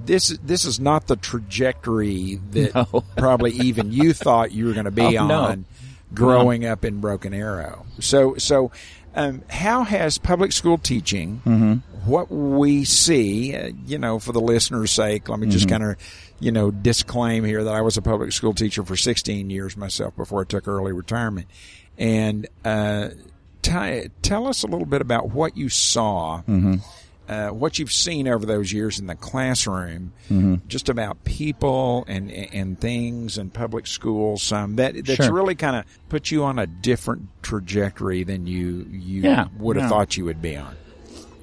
this 0.05 0.37
this 0.43 0.65
is 0.65 0.79
not 0.79 1.07
the 1.07 1.15
trajectory 1.15 2.35
that 2.51 2.75
No. 2.75 3.03
probably 3.17 3.51
even 3.51 3.91
you 3.93 4.11
thought 4.13 4.51
you 4.51 4.65
were 4.65 4.73
going 4.73 4.85
to 4.85 4.91
be 4.91 5.17
Oh, 5.17 5.27
no. 5.27 5.39
on 5.41 5.65
growing 6.13 6.65
up 6.65 6.83
in 6.83 6.99
Broken 6.99 7.33
Arrow. 7.33 7.85
So, 7.99 8.35
so 8.35 8.71
um, 9.15 9.41
how 9.49 9.83
has 9.83 10.17
public 10.17 10.51
school 10.51 10.77
teaching, 10.77 11.41
Mm-hmm. 11.45 11.73
what 12.09 12.29
we 12.31 12.83
see, 12.83 13.55
uh, 13.55 13.69
you 13.85 13.97
know, 13.97 14.19
for 14.19 14.31
the 14.33 14.41
listener's 14.41 14.91
sake, 14.91 15.29
let 15.29 15.39
me 15.39 15.47
just 15.47 15.67
Mm-hmm. 15.67 15.77
kind 15.81 15.91
of, 15.91 15.97
you 16.39 16.51
know, 16.51 16.71
disclaim 16.71 17.45
here 17.45 17.63
that 17.63 17.73
I 17.73 17.81
was 17.81 17.95
a 17.95 18.01
public 18.01 18.31
school 18.33 18.53
teacher 18.53 18.83
for 18.83 18.97
16 18.97 19.49
years 19.49 19.77
myself 19.77 20.15
before 20.17 20.41
I 20.41 20.43
took 20.43 20.67
early 20.67 20.91
retirement. 20.91 21.47
And 21.97 22.47
uh, 22.65 23.09
t- 23.61 24.09
tell 24.21 24.47
us 24.47 24.63
a 24.63 24.67
little 24.67 24.85
bit 24.87 25.01
about 25.01 25.29
what 25.31 25.55
you 25.57 25.69
saw. 25.69 26.39
Mm-hmm. 26.47 26.75
Uh, 27.25 27.47
what 27.49 27.79
you've 27.79 27.91
seen 27.91 28.27
over 28.27 28.45
those 28.45 28.73
years 28.73 28.99
in 28.99 29.07
the 29.07 29.15
classroom, 29.15 30.11
Mm-hmm. 30.29 30.55
just 30.67 30.89
about 30.89 31.23
people 31.23 32.03
and 32.09 32.29
and 32.29 32.77
things 32.77 33.37
and 33.37 33.53
public 33.53 33.87
schools, 33.87 34.43
some 34.43 34.75
that 34.75 34.93
that's 35.05 35.23
Sure. 35.25 35.31
really 35.33 35.55
kind 35.55 35.77
of 35.77 35.85
put 36.09 36.31
you 36.31 36.43
on 36.43 36.59
a 36.59 36.67
different 36.67 37.29
trajectory 37.41 38.23
than 38.25 38.45
you 38.45 38.85
you 38.91 39.21
Yeah, 39.21 39.47
would 39.57 39.77
have 39.77 39.85
yeah. 39.85 39.89
thought 39.89 40.17
you 40.17 40.25
would 40.25 40.41
be 40.41 40.57
on. 40.57 40.75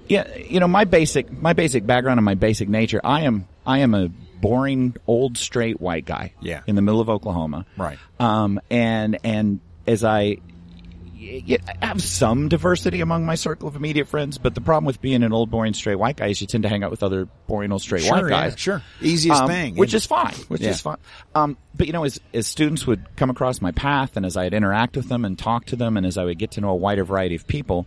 Yeah, 0.06 0.36
you 0.36 0.60
know, 0.60 0.68
my 0.68 0.84
basic 0.84 1.32
my 1.32 1.54
basic 1.54 1.86
background 1.86 2.18
and 2.18 2.24
my 2.26 2.34
basic 2.34 2.68
nature, 2.68 3.00
I 3.02 3.22
am 3.22 3.46
I 3.66 3.78
am 3.78 3.94
a 3.94 4.08
boring 4.42 4.96
old 5.06 5.38
straight 5.38 5.80
white 5.80 6.04
guy. 6.04 6.34
Yeah. 6.42 6.60
In 6.66 6.74
the 6.76 6.82
middle 6.82 7.00
of 7.00 7.08
Oklahoma. 7.08 7.64
Right. 7.78 7.98
Um 8.18 8.60
and 8.70 9.18
and 9.24 9.60
as 9.86 10.04
I 10.04 10.38
have 11.82 12.00
some 12.02 12.48
diversity 12.48 13.00
among 13.00 13.26
my 13.26 13.34
circle 13.34 13.68
of 13.68 13.76
immediate 13.76 14.08
friends, 14.08 14.38
but 14.38 14.54
the 14.54 14.60
problem 14.60 14.84
with 14.86 15.00
being 15.02 15.22
an 15.22 15.32
old 15.32 15.50
boring 15.50 15.74
straight 15.74 15.96
white 15.96 16.16
guy 16.16 16.28
is 16.28 16.40
you 16.40 16.46
tend 16.46 16.62
to 16.62 16.68
hang 16.68 16.82
out 16.82 16.90
with 16.90 17.02
other 17.02 17.26
boring 17.46 17.72
old 17.72 17.82
straight 17.82 18.04
white 18.08 18.18
Sure, 18.20 18.30
yeah, 18.30 18.40
guys. 18.48 18.58
sure. 18.58 18.82
Easiest 19.02 19.42
Um, 19.42 19.48
thing, 19.48 19.74
which 19.76 19.92
is 19.92 20.06
fine, 20.06 20.32
which 20.48 20.62
Yeah. 20.62 20.70
is 20.70 20.80
fine. 20.80 20.96
Um, 21.34 21.56
but 21.76 21.86
you 21.86 21.92
know, 21.92 22.04
as 22.04 22.18
as 22.32 22.46
students 22.46 22.86
would 22.86 23.04
come 23.16 23.28
across 23.30 23.60
my 23.60 23.70
path, 23.72 24.16
and 24.16 24.24
as 24.24 24.36
I'd 24.36 24.54
interact 24.54 24.96
with 24.96 25.08
them 25.08 25.24
and 25.24 25.38
talk 25.38 25.66
to 25.66 25.76
them, 25.76 25.96
and 25.96 26.06
as 26.06 26.16
I 26.16 26.24
would 26.24 26.38
get 26.38 26.52
to 26.52 26.60
know 26.62 26.70
a 26.70 26.76
wider 26.76 27.04
variety 27.04 27.34
of 27.34 27.46
people, 27.46 27.86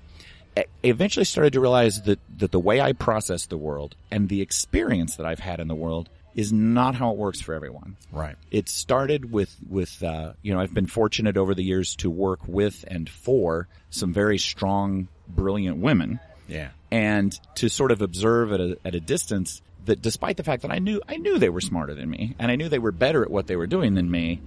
I 0.55 0.65
eventually 0.83 1.25
started 1.25 1.53
to 1.53 1.59
realize 1.59 2.03
that 2.03 2.19
that 2.37 2.51
the 2.51 2.59
way 2.59 2.81
I 2.81 2.93
process 2.93 3.47
the 3.47 3.57
world 3.57 3.95
and 4.11 4.29
the 4.29 4.41
experience 4.41 5.15
that 5.15 5.25
I've 5.25 5.39
had 5.39 5.59
in 5.59 5.67
the 5.67 5.75
world 5.75 6.07
is 6.35 6.51
not 6.53 6.95
how 6.95 7.11
it 7.11 7.17
works 7.17 7.39
for 7.41 7.53
everyone. 7.53 7.95
Right. 8.11 8.35
It 8.51 8.69
started 8.69 9.31
with 9.31 9.55
with 9.69 10.01
uh, 10.03 10.33
you 10.41 10.53
know 10.53 10.59
I've 10.59 10.73
been 10.73 10.87
fortunate 10.87 11.37
over 11.37 11.53
the 11.53 11.63
years 11.63 11.95
to 11.97 12.09
work 12.09 12.39
with 12.47 12.83
and 12.87 13.09
for 13.09 13.67
some 13.89 14.13
very 14.13 14.37
strong, 14.37 15.07
brilliant 15.27 15.77
women, 15.77 16.19
Yeah. 16.47 16.69
and 16.91 17.37
to 17.55 17.69
sort 17.69 17.91
of 17.91 18.01
observe 18.01 18.51
at 18.51 18.59
a 18.59 18.77
at 18.85 18.95
a 18.95 18.99
distance 18.99 19.61
that 19.85 20.01
despite 20.01 20.37
the 20.37 20.43
fact 20.43 20.61
that 20.63 20.71
I 20.71 20.79
knew 20.79 21.01
I 21.07 21.17
knew 21.17 21.37
they 21.37 21.49
were 21.49 21.61
smarter 21.61 21.93
than 21.93 22.09
me 22.09 22.35
and 22.39 22.49
I 22.49 22.55
knew 22.55 22.69
they 22.69 22.79
were 22.79 22.91
better 22.93 23.21
at 23.23 23.29
what 23.29 23.47
they 23.47 23.55
were 23.55 23.67
doing 23.67 23.93
than 23.95 24.09
me, 24.09 24.41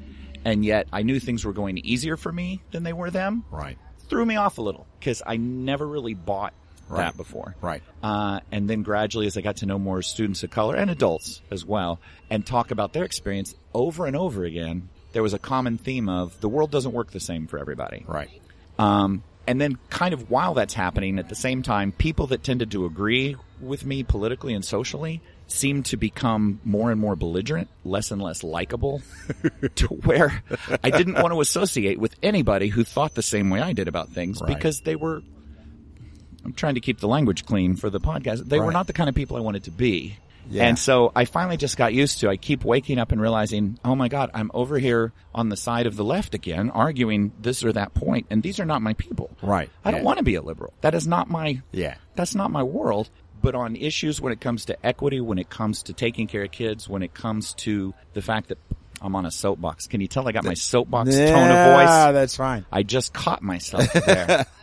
and 0.44 0.64
yet 0.64 0.88
I 0.92 1.02
knew 1.02 1.20
things 1.20 1.44
were 1.44 1.52
going 1.52 1.78
easier 1.78 2.16
for 2.16 2.32
me 2.32 2.62
than 2.72 2.82
they 2.82 2.92
were 2.92 3.10
them. 3.10 3.44
Right. 3.50 3.78
Threw 4.08 4.24
me 4.24 4.36
off 4.36 4.58
a 4.58 4.62
little 4.62 4.86
because 4.98 5.22
I 5.26 5.36
never 5.36 5.86
really 5.86 6.14
bought 6.14 6.54
Right. 6.88 6.98
that 7.04 7.16
before. 7.16 7.54
Right. 7.60 7.82
Uh, 8.02 8.40
and 8.52 8.68
then 8.70 8.82
gradually, 8.82 9.26
as 9.26 9.36
I 9.36 9.40
got 9.40 9.56
to 9.58 9.66
know 9.66 9.78
more 9.78 10.02
students 10.02 10.42
of 10.42 10.50
color 10.50 10.76
and 10.76 10.90
adults 10.90 11.40
as 11.50 11.64
well, 11.64 12.00
and 12.30 12.46
talk 12.46 12.70
about 12.70 12.92
their 12.92 13.04
experience 13.04 13.54
over 13.74 14.06
and 14.06 14.16
over 14.16 14.44
again, 14.44 14.88
there 15.12 15.22
was 15.22 15.34
a 15.34 15.38
common 15.38 15.78
theme 15.78 16.08
of 16.08 16.40
the 16.40 16.48
world 16.48 16.70
doesn't 16.70 16.92
work 16.92 17.10
the 17.10 17.20
same 17.20 17.46
for 17.46 17.58
everybody. 17.58 18.04
Right. 18.06 18.30
Um, 18.78 19.22
and 19.46 19.60
then, 19.60 19.78
kind 19.90 20.12
of 20.12 20.28
while 20.30 20.54
that's 20.54 20.74
happening, 20.74 21.18
at 21.18 21.28
the 21.28 21.34
same 21.36 21.62
time, 21.62 21.92
people 21.92 22.26
that 22.28 22.42
tended 22.42 22.72
to 22.72 22.84
agree 22.84 23.36
with 23.60 23.86
me 23.86 24.02
politically 24.02 24.54
and 24.54 24.64
socially 24.64 25.20
seem 25.48 25.84
to 25.84 25.96
become 25.96 26.60
more 26.64 26.90
and 26.90 27.00
more 27.00 27.14
belligerent, 27.14 27.68
less 27.84 28.10
and 28.10 28.20
less 28.20 28.42
likable, 28.42 29.00
to 29.76 29.86
where 29.86 30.42
I 30.82 30.90
didn't 30.90 31.14
want 31.14 31.32
to 31.32 31.40
associate 31.40 32.00
with 32.00 32.16
anybody 32.24 32.66
who 32.66 32.82
thought 32.82 33.14
the 33.14 33.22
same 33.22 33.48
way 33.48 33.60
I 33.60 33.72
did 33.72 33.86
about 33.86 34.08
things 34.10 34.40
Right. 34.40 34.52
because 34.54 34.80
they 34.80 34.96
were. 34.96 35.22
I'm 36.46 36.52
trying 36.52 36.76
to 36.76 36.80
keep 36.80 37.00
the 37.00 37.08
language 37.08 37.44
clean 37.44 37.74
for 37.74 37.90
the 37.90 37.98
podcast. 38.00 38.48
They 38.48 38.60
were 38.60 38.70
not 38.70 38.86
the 38.86 38.92
kind 38.92 39.08
of 39.08 39.14
people 39.16 39.36
I 39.36 39.40
wanted 39.40 39.64
to 39.64 39.72
be. 39.72 40.16
Yeah. 40.48 40.68
And 40.68 40.78
so 40.78 41.10
I 41.16 41.24
finally 41.24 41.56
just 41.56 41.76
got 41.76 41.92
used 41.92 42.20
to. 42.20 42.28
I 42.28 42.36
keep 42.36 42.64
waking 42.64 43.00
up 43.00 43.10
and 43.10 43.20
realizing, 43.20 43.80
oh 43.84 43.96
my 43.96 44.06
god, 44.06 44.30
I'm 44.32 44.52
over 44.54 44.78
here 44.78 45.12
on 45.34 45.48
the 45.48 45.56
side 45.56 45.88
of 45.88 45.96
the 45.96 46.04
left 46.04 46.36
again, 46.36 46.70
arguing 46.70 47.32
this 47.40 47.64
or 47.64 47.72
that 47.72 47.94
point, 47.94 48.26
and 48.30 48.44
these 48.44 48.60
are 48.60 48.64
not 48.64 48.80
my 48.80 48.92
people. 48.92 49.36
Right. 49.42 49.68
I 49.84 49.90
don't 49.90 50.04
want 50.04 50.18
to 50.18 50.22
be 50.24 50.36
a 50.36 50.42
liberal. 50.42 50.72
That 50.82 50.94
is 50.94 51.04
not 51.04 51.28
my. 51.28 51.62
Yeah. 51.72 51.96
That's 52.14 52.36
not 52.36 52.52
my 52.52 52.62
world. 52.62 53.10
But 53.42 53.54
on 53.56 53.74
issues 53.74 54.20
when 54.20 54.32
it 54.32 54.40
comes 54.40 54.66
to 54.66 54.86
equity, 54.86 55.20
when 55.20 55.38
it 55.38 55.50
comes 55.50 55.82
to 55.84 55.92
taking 55.92 56.28
care 56.28 56.44
of 56.44 56.52
kids, 56.52 56.88
when 56.88 57.02
it 57.02 57.12
comes 57.12 57.52
to 57.54 57.92
the 58.14 58.22
fact 58.22 58.48
that 58.48 58.58
I'm 59.02 59.14
on 59.14 59.26
a 59.26 59.30
soapbox. 59.30 59.88
Can 59.88 60.00
you 60.00 60.06
tell 60.08 60.26
I 60.26 60.32
got 60.32 60.44
my 60.44 60.54
soapbox 60.54 61.10
tone 61.10 61.22
of 61.24 61.28
Yeah, 61.34 61.76
voice? 62.06 62.14
that's 62.14 62.36
fine. 62.36 62.64
I 62.72 62.82
just 62.82 63.12
caught 63.12 63.42
myself 63.42 63.92
there. 63.92 64.46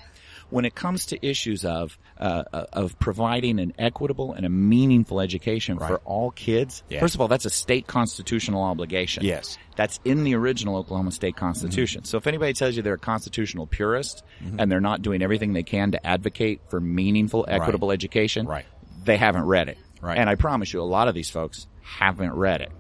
when 0.54 0.66
it 0.66 0.76
comes 0.76 1.08
to 1.08 1.26
issues 1.26 1.66
of 1.66 1.98
uh, 2.20 2.44
uh, 2.54 2.66
of 2.74 2.98
providing 3.00 3.60
an 3.60 3.74
equitable 3.80 4.34
and 4.34 4.46
a 4.46 4.50
meaningful 4.50 5.20
education 5.20 5.80
for 5.80 5.98
all 6.06 6.30
kids, 6.32 6.84
Yeah. 6.90 7.00
first 7.00 7.16
of 7.16 7.22
all, 7.22 7.28
that's 7.28 7.46
a 7.46 7.50
state 7.50 7.88
constitutional 7.88 8.62
obligation. 8.62 9.24
Yes. 9.26 9.58
That's 9.76 10.00
in 10.06 10.24
the 10.24 10.36
original 10.36 10.78
Oklahoma 10.78 11.12
State 11.12 11.36
Constitution. 11.36 12.02
Mm-hmm. 12.02 12.08
So 12.08 12.18
if 12.18 12.28
anybody 12.28 12.54
tells 12.54 12.76
you 12.76 12.84
they're 12.84 12.94
a 12.94 12.98
constitutional 13.00 13.66
purist 13.66 14.24
and 14.60 14.72
they're 14.72 14.80
not 14.80 15.02
doing 15.02 15.22
everything 15.24 15.54
they 15.54 15.64
can 15.64 15.92
to 15.92 16.06
advocate 16.06 16.62
for 16.70 16.80
meaningful, 16.80 17.46
equitable 17.48 17.92
education, 17.92 18.46
Right. 18.46 18.66
they 19.06 19.18
haven't 19.18 19.46
read 19.46 19.70
it. 19.70 19.78
Right. 20.02 20.18
And 20.18 20.30
I 20.30 20.36
promise 20.36 20.72
you, 20.72 20.82
a 20.82 20.84
lot 20.84 21.08
of 21.08 21.16
these 21.16 21.30
folks 21.32 21.66
haven't 21.82 22.34
read 22.34 22.62
it. 22.62 22.72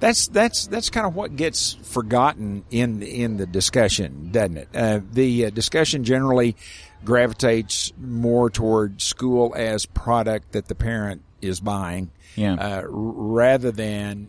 That's 0.00 0.26
that's 0.26 0.66
that's 0.66 0.90
kind 0.90 1.06
of 1.06 1.14
what 1.14 1.36
gets 1.36 1.74
forgotten 1.82 2.64
in 2.72 3.02
in 3.04 3.36
the 3.36 3.46
discussion, 3.46 4.30
doesn't 4.32 4.56
it? 4.56 4.68
Uh, 4.74 4.98
the 5.12 5.46
uh, 5.46 5.50
discussion 5.50 6.02
generally 6.02 6.56
gravitates 7.04 7.92
more 7.98 8.50
toward 8.50 9.00
school 9.00 9.54
as 9.56 9.86
product 9.86 10.52
that 10.52 10.68
the 10.68 10.74
parent 10.74 11.22
is 11.40 11.60
buying, 11.60 12.10
Yeah. 12.36 12.54
uh, 12.54 12.82
rather 12.88 13.70
than 13.70 14.28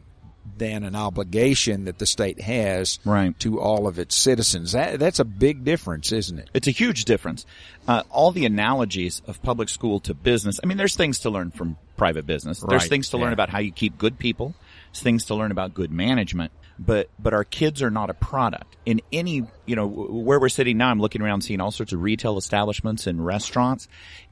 than 0.57 0.83
an 0.83 0.95
obligation 0.95 1.85
that 1.85 1.97
the 1.97 2.05
state 2.05 2.39
has 2.41 2.99
Right. 3.03 3.37
to 3.39 3.59
all 3.59 3.87
of 3.87 3.97
its 3.97 4.15
citizens. 4.15 4.73
That, 4.73 4.99
that's 4.99 5.19
a 5.19 5.25
big 5.25 5.63
difference, 5.63 6.11
isn't 6.11 6.37
it? 6.37 6.49
It's 6.53 6.67
a 6.67 6.71
huge 6.71 7.05
difference. 7.05 7.45
Uh, 7.87 8.03
all 8.11 8.31
the 8.31 8.45
analogies 8.45 9.23
of 9.27 9.41
public 9.41 9.69
school 9.69 9.99
to 10.01 10.13
business. 10.13 10.59
I 10.63 10.67
mean, 10.67 10.77
there's 10.77 10.95
things 10.95 11.19
to 11.19 11.31
learn 11.31 11.49
from 11.51 11.77
private 11.97 12.27
business. 12.27 12.63
There's 12.67 12.87
things 12.87 13.09
to 13.09 13.17
learn 13.17 13.29
yeah. 13.29 13.33
about 13.33 13.49
how 13.49 13.59
you 13.59 13.71
keep 13.71 13.97
good 13.97 14.19
people. 14.19 14.53
There's 14.91 15.01
things 15.01 15.25
to 15.25 15.35
learn 15.35 15.51
about 15.51 15.73
good 15.73 15.91
management. 15.91 16.51
But 16.79 17.09
but 17.19 17.33
our 17.33 17.43
kids 17.43 17.81
are 17.81 17.91
not 17.91 18.09
a 18.09 18.13
product. 18.13 18.75
In 18.85 19.01
any 19.11 19.45
you 19.65 19.75
know 19.75 19.87
where 19.87 20.39
we're 20.39 20.49
sitting 20.49 20.77
now, 20.77 20.89
I'm 20.89 20.99
looking 20.99 21.21
around 21.21 21.41
seeing 21.41 21.61
all 21.61 21.71
sorts 21.71 21.93
of 21.93 22.01
retail 22.01 22.37
establishments 22.37 23.07
and 23.07 23.23
restaurants. 23.25 23.87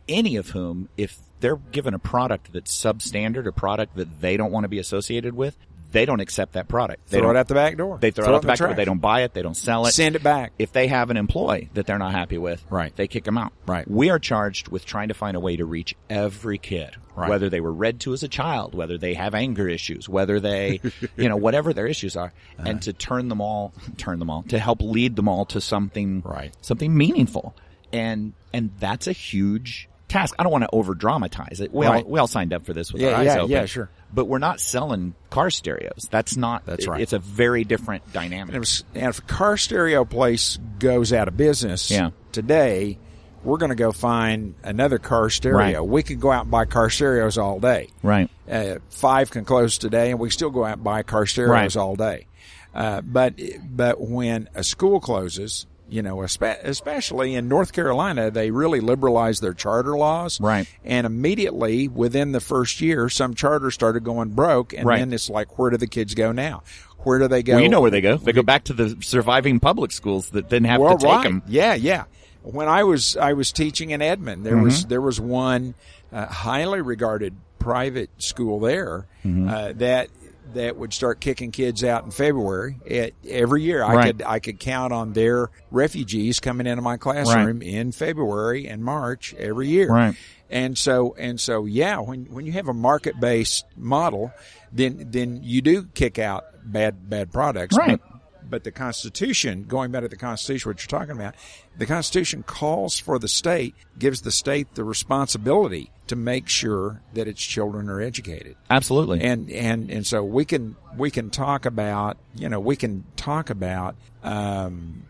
Any 0.08 0.36
of 0.36 0.50
whom, 0.50 0.90
if 0.98 1.20
they're 1.40 1.58
given 1.58 1.94
a 1.94 2.00
product 2.00 2.52
that's 2.52 2.76
substandard, 2.76 3.46
a 3.46 3.52
product 3.52 3.96
that 3.96 4.22
they 4.22 4.38
don't 4.38 4.52
want 4.52 4.64
to 4.64 4.70
be 4.70 4.80
associated 4.80 5.36
with, 5.36 5.56
they 5.92 6.06
don't 6.06 6.20
accept 6.20 6.54
that 6.54 6.68
product. 6.68 7.08
They 7.10 7.18
Throw 7.18 7.28
don't, 7.28 7.36
it 7.36 7.40
out 7.40 7.48
the 7.48 7.54
back 7.56 7.78
door. 7.78 7.98
They 8.00 8.12
throw, 8.12 8.26
Throw 8.26 8.34
it 8.34 8.36
it 8.36 8.38
out 8.38 8.42
the 8.44 8.48
back 8.48 8.58
the 8.60 8.66
door. 8.68 8.74
They 8.76 8.86
don't 8.86 9.00
buy 9.02 9.22
it. 9.22 9.34
They 9.34 9.42
don't 9.42 9.56
sell 9.58 9.86
it 9.88 9.92
Send 9.94 10.16
it 10.16 10.24
back. 10.24 10.54
if 10.60 10.72
they 10.72 10.88
have 10.88 11.10
an 11.10 11.18
employee 11.18 11.70
that 11.74 11.86
they're 11.88 11.98
not 11.98 12.12
happy 12.12 12.38
with, 12.38 12.64
Right. 12.70 12.96
they 12.96 13.08
kick 13.08 13.24
them 13.24 13.38
out. 13.38 13.54
Right. 13.66 13.90
We 13.90 14.10
are 14.12 14.20
charged 14.20 14.68
with 14.70 14.86
trying 14.86 15.08
to 15.08 15.14
find 15.14 15.36
a 15.36 15.40
way 15.40 15.58
to 15.58 15.66
reach 15.66 15.96
every 16.10 16.58
kid, 16.60 16.96
Right. 17.16 17.30
whether 17.30 17.50
they 17.50 17.60
were 17.60 17.74
read 17.74 18.00
to 18.02 18.14
as 18.14 18.22
a 18.24 18.28
child, 18.28 18.76
whether 18.76 18.98
they 18.98 19.16
have 19.16 19.34
anger 19.34 19.68
issues, 19.68 20.08
whether 20.08 20.40
they, 20.40 20.80
you 21.18 21.28
know, 21.28 21.38
whatever 21.38 21.74
their 21.74 21.88
issues 21.88 22.16
are, 22.16 22.34
Uh-huh. 22.60 22.70
and 22.70 22.82
to 22.84 22.94
turn 22.94 23.28
them 23.28 23.42
all, 23.42 23.74
turn 23.98 24.20
them 24.20 24.30
all, 24.30 24.44
to 24.44 24.60
help 24.60 24.82
lead 24.82 25.16
them 25.16 25.28
all 25.28 25.46
to 25.48 25.60
something, 25.60 26.22
Right. 26.24 26.54
something 26.62 26.96
meaningful. 26.96 27.56
And, 27.92 28.34
and 28.54 28.70
that's 28.80 29.08
a 29.08 29.12
huge 29.12 29.89
task. 30.10 30.36
I 30.38 30.44
don't 30.44 30.52
want 30.52 30.64
to 30.66 30.70
over 30.74 30.94
dramatize 30.94 31.62
it. 31.62 31.72
We 31.74 31.86
Right. 31.88 32.04
all, 32.04 32.10
we 32.12 32.20
all 32.20 32.28
signed 32.28 32.52
up 32.54 32.66
for 32.66 32.74
this 32.74 32.92
with 32.92 33.02
Yeah, 33.02 33.10
our 33.10 33.16
eyes 33.16 33.26
yeah, 33.28 33.38
open. 33.38 33.52
yeah, 33.52 33.66
sure. 33.66 33.90
But 34.14 34.26
we're 34.26 34.40
not 34.40 34.60
selling 34.60 35.14
car 35.30 35.50
stereos. 35.50 36.08
That's 36.12 36.36
not, 36.36 36.66
That's 36.66 36.88
right. 36.88 37.00
It's 37.00 37.14
a 37.14 37.20
very 37.20 37.64
different 37.64 38.12
dynamic. 38.12 38.54
And, 38.56 38.60
was, 38.60 38.84
and 38.96 39.08
if 39.10 39.20
a 39.20 39.22
car 39.22 39.56
stereo 39.56 40.04
place 40.04 40.58
goes 40.80 41.14
out 41.14 41.28
of 41.28 41.38
business 41.38 41.90
Yeah. 41.90 42.10
today, 42.32 42.98
we're 43.44 43.58
going 43.58 43.70
to 43.70 43.76
go 43.76 43.92
find 43.94 44.56
another 44.64 44.98
car 44.98 45.30
stereo. 45.30 45.58
Right. 45.82 45.88
We 45.88 46.04
could 46.04 46.20
go 46.20 46.32
out 46.32 46.42
and 46.44 46.52
buy 46.52 46.66
car 46.66 46.90
stereos 46.90 47.38
all 47.38 47.60
day. 47.60 47.88
right. 48.04 48.30
Uh, 48.52 48.80
five 48.90 49.30
can 49.30 49.46
close 49.46 49.78
today, 49.78 50.10
and 50.12 50.20
we 50.20 50.30
still 50.32 50.50
go 50.50 50.66
out 50.66 50.74
and 50.78 50.84
buy 50.84 51.04
car 51.04 51.26
stereos 51.28 51.76
Right. 51.76 51.82
all 51.82 51.96
day. 51.96 52.26
Uh, 52.74 53.02
but 53.02 53.36
but 53.64 54.02
when 54.02 54.50
a 54.56 54.64
school 54.64 55.00
closes, 55.00 55.66
you 55.90 56.02
know, 56.02 56.22
especially 56.24 57.36
in 57.36 57.48
North 57.48 57.74
Carolina, 57.74 58.30
they 58.32 58.52
really 58.52 58.80
liberalized 58.80 59.42
their 59.42 59.54
charter 59.54 59.98
laws. 59.98 60.40
Right. 60.40 60.68
And 60.86 61.06
immediately 61.08 61.88
within 61.88 62.32
the 62.32 62.40
first 62.40 62.82
year, 62.82 63.10
some 63.10 63.34
charters 63.34 63.74
started 63.74 64.04
going 64.04 64.30
broke, 64.30 64.74
and 64.74 64.86
Right. 64.86 65.00
then 65.00 65.14
it's 65.14 65.30
like, 65.30 65.58
where 65.58 65.70
do 65.72 65.78
the 65.78 65.88
kids 65.88 66.14
go 66.14 66.32
now? 66.32 66.64
Where 67.00 67.18
do 67.20 67.28
they 67.28 67.44
go? 67.44 67.54
Well, 67.54 67.64
you 67.64 67.70
know 67.70 67.82
where 67.82 67.92
they 67.92 68.02
go. 68.02 68.18
They 68.18 68.34
go 68.34 68.44
back 68.44 68.66
to 68.66 68.74
the 68.74 68.98
surviving 69.02 69.60
public 69.60 69.92
schools 69.92 70.32
that 70.32 70.50
didn't 70.50 70.68
have 70.68 70.82
well, 70.82 70.98
to 70.98 71.04
take 71.06 71.14
right. 71.16 71.24
them. 71.24 71.44
Yeah, 71.48 71.74
yeah. 71.76 72.04
When 72.44 72.68
I 72.68 72.84
was 72.84 73.16
I 73.18 73.34
was 73.34 73.52
teaching 73.52 73.92
in 73.92 74.02
Edmond, 74.02 74.46
there 74.46 74.54
Mm-hmm. 74.56 74.64
was 74.64 74.86
there 74.86 75.02
was 75.02 75.20
one 75.20 75.76
uh, 76.12 76.26
highly 76.26 76.82
regarded 76.82 77.36
private 77.58 78.10
school 78.18 78.60
there 78.60 79.06
Mm-hmm. 79.26 79.50
uh, 79.50 79.74
that 79.74 80.10
that 80.54 80.78
would 80.78 80.94
start 80.94 81.20
kicking 81.20 81.52
kids 81.52 81.84
out 81.84 82.06
in 82.06 82.12
February 82.12 82.78
It, 82.86 83.16
every 83.28 83.64
year. 83.64 83.84
I 83.84 83.94
Right. 83.96 84.06
could 84.18 84.24
I 84.26 84.40
could 84.40 84.60
count 84.60 84.94
on 84.94 85.14
their 85.14 85.50
refugees 85.72 86.40
coming 86.40 86.68
into 86.68 86.82
my 86.82 86.98
classroom 86.98 87.62
in 87.62 87.92
February 87.92 88.68
and 88.68 88.84
March 88.84 89.34
every 89.38 89.68
year. 89.68 89.90
Right. 89.90 90.16
And 90.50 90.78
so 90.78 91.16
and 91.18 91.40
so 91.40 91.66
yeah, 91.66 92.00
when 92.00 92.26
when 92.26 92.46
you 92.46 92.52
have 92.54 92.68
a 92.68 92.74
market 92.74 93.20
based 93.20 93.66
model, 93.78 94.32
then 94.72 95.06
then 95.12 95.40
you 95.44 95.62
do 95.62 95.84
kick 95.94 96.18
out 96.20 96.46
bad 96.64 97.10
bad 97.10 97.32
products. 97.32 97.78
Right. 97.78 98.00
But 98.02 98.19
but 98.50 98.64
the 98.64 98.72
Constitution, 98.72 99.64
going 99.64 99.92
back 99.92 100.02
to 100.02 100.08
the 100.08 100.16
Constitution, 100.16 100.70
what 100.70 100.82
you're 100.82 101.00
talking 101.00 101.16
about, 101.16 101.36
the 101.78 101.86
Constitution 101.86 102.44
calls 102.44 103.00
for 103.00 103.20
the 103.20 103.28
state, 103.28 103.76
gives 103.98 104.22
the 104.22 104.32
state 104.32 104.76
the 104.76 104.84
responsibility 104.84 105.92
to 106.08 106.16
make 106.16 106.50
sure 106.50 107.02
that 107.14 107.28
its 107.28 107.42
children 107.42 107.90
are 107.90 108.02
educated. 108.02 108.56
Absolutely. 108.70 109.22
And 109.22 109.50
and 109.52 109.90
and 109.92 110.06
so 110.06 110.24
we 110.24 110.46
can 110.46 110.76
we 110.98 111.12
can 111.12 111.30
talk 111.30 111.66
about 111.66 112.18
you 112.36 112.50
know 112.50 112.60
we 112.60 112.76
can 112.76 113.06
talk 113.16 113.50
about 113.50 113.96
um, 114.24 115.06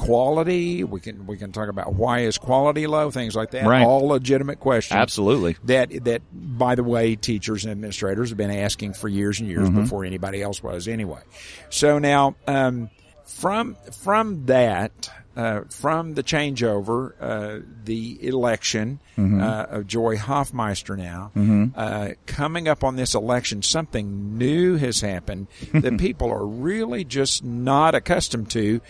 quality. 0.00 0.82
We 0.82 1.00
can 1.00 1.26
we 1.26 1.36
can 1.36 1.52
talk 1.52 1.68
about 1.68 1.94
why 1.94 2.20
is 2.20 2.38
quality 2.38 2.86
low, 2.86 3.10
things 3.10 3.36
like 3.36 3.50
that. 3.52 3.66
Right. 3.66 3.84
All 3.86 4.08
legitimate 4.08 4.58
questions. 4.60 4.96
Absolutely. 4.96 5.56
That 5.64 6.04
that 6.04 6.22
by 6.32 6.74
the 6.74 6.84
way, 6.84 7.16
teachers 7.16 7.64
and 7.64 7.70
administrators 7.72 8.30
have 8.30 8.38
been 8.38 8.50
asking 8.50 8.94
for 8.94 9.08
years 9.08 9.40
and 9.40 9.48
years 9.48 9.68
Mm-hmm. 9.68 9.82
before 9.82 10.04
anybody 10.04 10.40
else 10.42 10.62
was 10.62 10.88
anyway. 10.88 11.20
So 11.68 11.98
now 11.98 12.34
um, 12.46 12.90
from 13.26 13.76
from 13.92 14.46
that. 14.46 15.10
Uh, 15.36 15.60
from 15.70 16.14
the 16.14 16.24
changeover, 16.24 17.12
uh, 17.20 17.60
the 17.84 18.18
election 18.26 18.98
Mm-hmm. 19.16 19.40
uh, 19.40 19.62
of 19.76 19.86
Joy 19.86 20.16
Hofmeister 20.16 20.96
now, 20.98 21.30
uh, 21.76 22.10
coming 22.26 22.66
up 22.68 22.82
on 22.82 22.96
this 22.96 23.14
election, 23.14 23.62
something 23.62 24.36
new 24.38 24.76
has 24.76 25.00
happened 25.02 25.46
that 25.72 25.98
people 26.06 26.30
are 26.30 26.44
really 26.44 27.04
just 27.04 27.44
not 27.44 27.94
accustomed 27.94 28.50
to, 28.52 28.80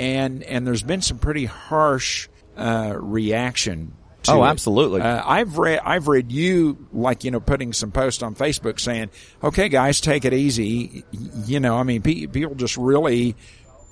and 0.00 0.42
and 0.42 0.66
there's 0.66 0.82
been 0.82 1.02
some 1.02 1.18
pretty 1.18 1.44
harsh 1.44 2.28
uh, 2.56 2.94
reaction 2.98 3.92
to 4.24 4.32
Oh, 4.32 4.44
it. 4.44 4.48
absolutely. 4.48 5.00
Uh, 5.02 5.22
I've 5.24 5.56
read 5.58 5.80
I've 5.84 6.08
read 6.08 6.32
you 6.32 6.88
like 6.92 7.22
you 7.24 7.30
know 7.30 7.40
putting 7.40 7.72
some 7.72 7.92
posts 7.92 8.22
on 8.22 8.34
Facebook 8.34 8.80
saying, 8.80 9.10
"Okay, 9.44 9.68
guys, 9.68 10.00
take 10.00 10.24
it 10.24 10.32
easy." 10.32 11.04
You 11.46 11.60
know, 11.60 11.76
I 11.76 11.84
mean, 11.84 12.02
pe- 12.02 12.26
people 12.26 12.54
just 12.56 12.76
really 12.76 13.36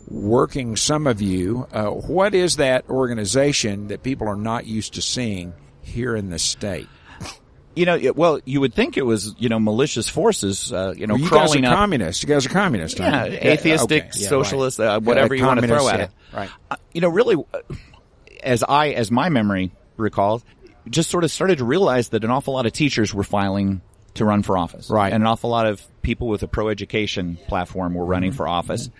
working 0.09 0.77
some 0.77 1.07
of 1.07 1.21
you. 1.23 1.67
Uh, 1.73 1.87
what 1.91 2.35
is 2.35 2.57
that 2.57 2.88
organization 2.88 3.88
that 3.88 4.03
people 4.03 4.27
are 4.29 4.37
not 4.37 4.67
used 4.67 4.95
to 4.95 5.03
seeing 5.03 5.53
here 5.83 6.17
in 6.17 6.31
the 6.31 6.38
state? 6.38 6.88
You 7.78 7.87
know, 7.87 8.12
well, 8.16 8.40
you 8.44 8.61
would 8.61 8.75
think 8.75 8.97
it 8.97 9.06
was, 9.06 9.35
you 9.38 9.49
know, 9.49 9.58
malicious 9.61 10.08
forces, 10.08 10.73
uh, 10.73 10.94
you 10.97 11.06
know, 11.06 11.14
Well, 11.14 11.23
you 11.23 11.30
guys 11.30 11.54
are 11.54 11.64
up. 11.64 11.75
communists. 11.76 12.23
You 12.23 12.28
guys 12.28 12.44
are 12.47 12.49
communists. 12.49 12.99
Yeah, 12.99 13.20
aren't 13.20 13.32
you? 13.32 13.38
atheistic, 13.38 14.04
okay. 14.06 14.11
Yeah, 14.20 14.28
socialist, 14.28 14.78
right. 14.78 14.87
uh, 14.97 15.00
whatever 15.00 15.35
Yeah, 15.35 15.40
you 15.42 15.47
want 15.47 15.61
to 15.61 15.66
throw 15.66 15.88
at 15.88 16.00
it. 16.00 16.11
Right. 16.32 16.50
Uh, 16.70 16.76
you 16.92 17.00
know, 17.00 17.08
really, 17.08 17.37
uh, 17.37 17.58
as 18.42 18.62
I, 18.68 18.88
as 18.90 19.11
my 19.11 19.28
memory 19.28 19.70
recalls, 19.97 20.44
just 20.90 21.08
sort 21.11 21.23
of 21.25 21.30
started 21.30 21.58
to 21.58 21.64
realize 21.64 22.08
that 22.11 22.25
an 22.25 22.30
awful 22.30 22.54
lot 22.54 22.66
of 22.66 22.73
teachers 22.73 23.14
were 23.14 23.23
filing 23.25 23.80
to 24.14 24.25
run 24.25 24.42
for 24.42 24.58
office. 24.58 24.90
Right. 24.90 25.12
And 25.12 25.23
an 25.23 25.26
awful 25.28 25.50
lot 25.50 25.66
of 25.66 25.80
people 26.02 26.28
with 26.28 26.42
a 26.42 26.49
pro-education 26.49 27.38
platform 27.47 27.94
were 27.94 28.04
running 28.04 28.30
Mm-hmm. 28.30 28.37
for 28.38 28.49
office. 28.49 28.90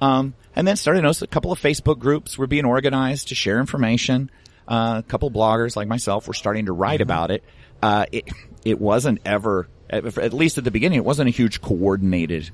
Um, 0.00 0.34
and 0.54 0.66
then 0.68 0.76
started 0.76 1.00
to 1.00 1.02
notice 1.04 1.22
a 1.22 1.26
couple 1.26 1.50
of 1.52 1.60
Facebook 1.60 1.98
groups 1.98 2.36
were 2.36 2.46
being 2.46 2.64
organized 2.64 3.28
to 3.28 3.34
share 3.34 3.58
information. 3.60 4.30
Uh, 4.66 4.96
a 4.98 5.02
couple 5.08 5.30
bloggers 5.30 5.76
like 5.76 5.88
myself 5.88 6.28
were 6.28 6.34
starting 6.34 6.66
to 6.66 6.72
write 6.72 6.96
Mm-hmm. 7.00 7.02
about 7.02 7.30
it. 7.30 7.42
Uh, 7.82 8.06
it, 8.12 8.28
it 8.64 8.80
wasn't 8.80 9.20
ever, 9.24 9.68
at 9.90 10.32
least 10.32 10.58
at 10.58 10.64
the 10.64 10.70
beginning, 10.70 10.98
it 10.98 11.04
wasn't 11.04 11.28
a 11.28 11.32
huge 11.32 11.60
coordinated 11.60 12.50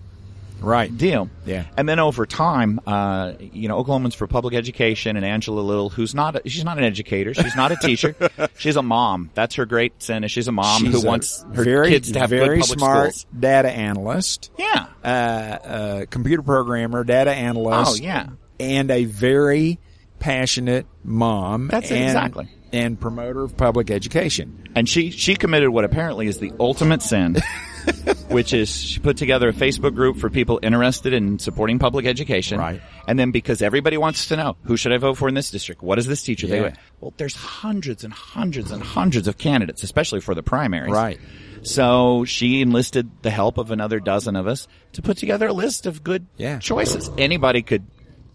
Right. 0.60 0.96
deal. 0.96 1.28
Yeah. 1.44 1.64
And 1.76 1.86
then 1.86 1.98
over 1.98 2.24
time, 2.24 2.80
uh, 2.86 3.34
you 3.38 3.68
know, 3.68 3.82
Oklahomans 3.84 4.14
for 4.14 4.26
Public 4.26 4.54
Education 4.54 5.16
and 5.16 5.24
Angela 5.24 5.60
Little, 5.60 5.90
who's 5.90 6.14
not, 6.14 6.36
a, 6.36 6.48
she's 6.48 6.64
not 6.64 6.78
an 6.78 6.84
educator. 6.84 7.34
She's 7.34 7.54
not 7.54 7.70
a 7.72 7.76
teacher. 7.76 8.16
she's 8.58 8.76
a 8.76 8.82
mom. 8.82 9.30
That's 9.34 9.56
her 9.56 9.66
great 9.66 10.02
sin. 10.02 10.24
is 10.24 10.30
She's 10.30 10.48
a 10.48 10.52
mom 10.52 10.80
She's 10.82 10.94
who 10.94 11.02
a 11.02 11.04
wants 11.06 11.44
her 11.52 11.64
very, 11.64 11.90
kids 11.90 12.12
to 12.12 12.20
have 12.20 12.30
very 12.30 12.62
smart 12.62 13.14
schools. 13.14 13.26
data 13.38 13.68
analyst. 13.70 14.50
Yeah. 14.56 14.86
uh, 15.04 15.06
uh, 15.06 16.06
computer 16.06 16.40
programmer, 16.42 17.04
data 17.04 17.32
analyst. 17.32 18.00
Oh, 18.00 18.02
yeah. 18.02 18.28
And 18.58 18.90
a 18.90 19.04
very 19.04 19.78
passionate 20.18 20.86
mom. 21.02 21.68
That's 21.68 21.90
it, 21.90 21.96
and, 21.96 22.04
exactly. 22.04 22.48
And 22.74 22.98
promoter 23.00 23.42
of 23.42 23.56
public 23.56 23.90
education. 23.90 24.68
And 24.74 24.88
she, 24.88 25.10
she 25.10 25.36
committed 25.36 25.70
what 25.70 25.84
apparently 25.84 26.26
is 26.26 26.38
the 26.38 26.52
ultimate 26.58 27.02
sin, 27.02 27.36
which 28.28 28.52
is 28.52 28.68
she 28.74 28.98
put 29.00 29.16
together 29.16 29.48
a 29.48 29.52
Facebook 29.52 29.94
group 29.94 30.16
for 30.16 30.28
people 30.28 30.58
interested 30.62 31.12
in 31.12 31.38
supporting 31.38 31.78
public 31.78 32.04
education. 32.06 32.58
Right. 32.58 32.80
And 33.06 33.18
then 33.18 33.30
because 33.30 33.62
everybody 33.62 33.96
wants 33.96 34.26
to 34.28 34.36
know, 34.36 34.56
who 34.64 34.76
should 34.76 34.92
I 34.92 34.98
vote 34.98 35.14
for 35.16 35.28
in 35.28 35.34
this 35.34 35.50
district? 35.50 35.82
What 35.82 35.98
is 35.98 36.06
this 36.06 36.22
teacher? 36.22 36.46
Yeah. 36.48 36.60
went, 36.62 36.76
well, 37.00 37.14
there's 37.16 37.36
hundreds 37.36 38.02
and 38.04 38.12
hundreds 38.12 38.70
and 38.72 38.82
hundreds 38.82 39.28
of 39.28 39.38
candidates, 39.38 39.82
especially 39.82 40.20
for 40.20 40.34
the 40.34 40.42
primaries. 40.42 40.90
Right. 40.92 41.20
So 41.62 42.24
she 42.26 42.60
enlisted 42.60 43.10
the 43.22 43.30
help 43.30 43.56
of 43.56 43.70
another 43.70 43.98
dozen 44.00 44.36
of 44.36 44.46
us 44.46 44.68
to 44.92 45.02
put 45.02 45.16
together 45.16 45.46
a 45.46 45.52
list 45.52 45.86
of 45.86 46.04
good 46.04 46.26
Yeah. 46.36 46.58
choices. 46.58 47.10
Anybody 47.16 47.62
could, 47.62 47.86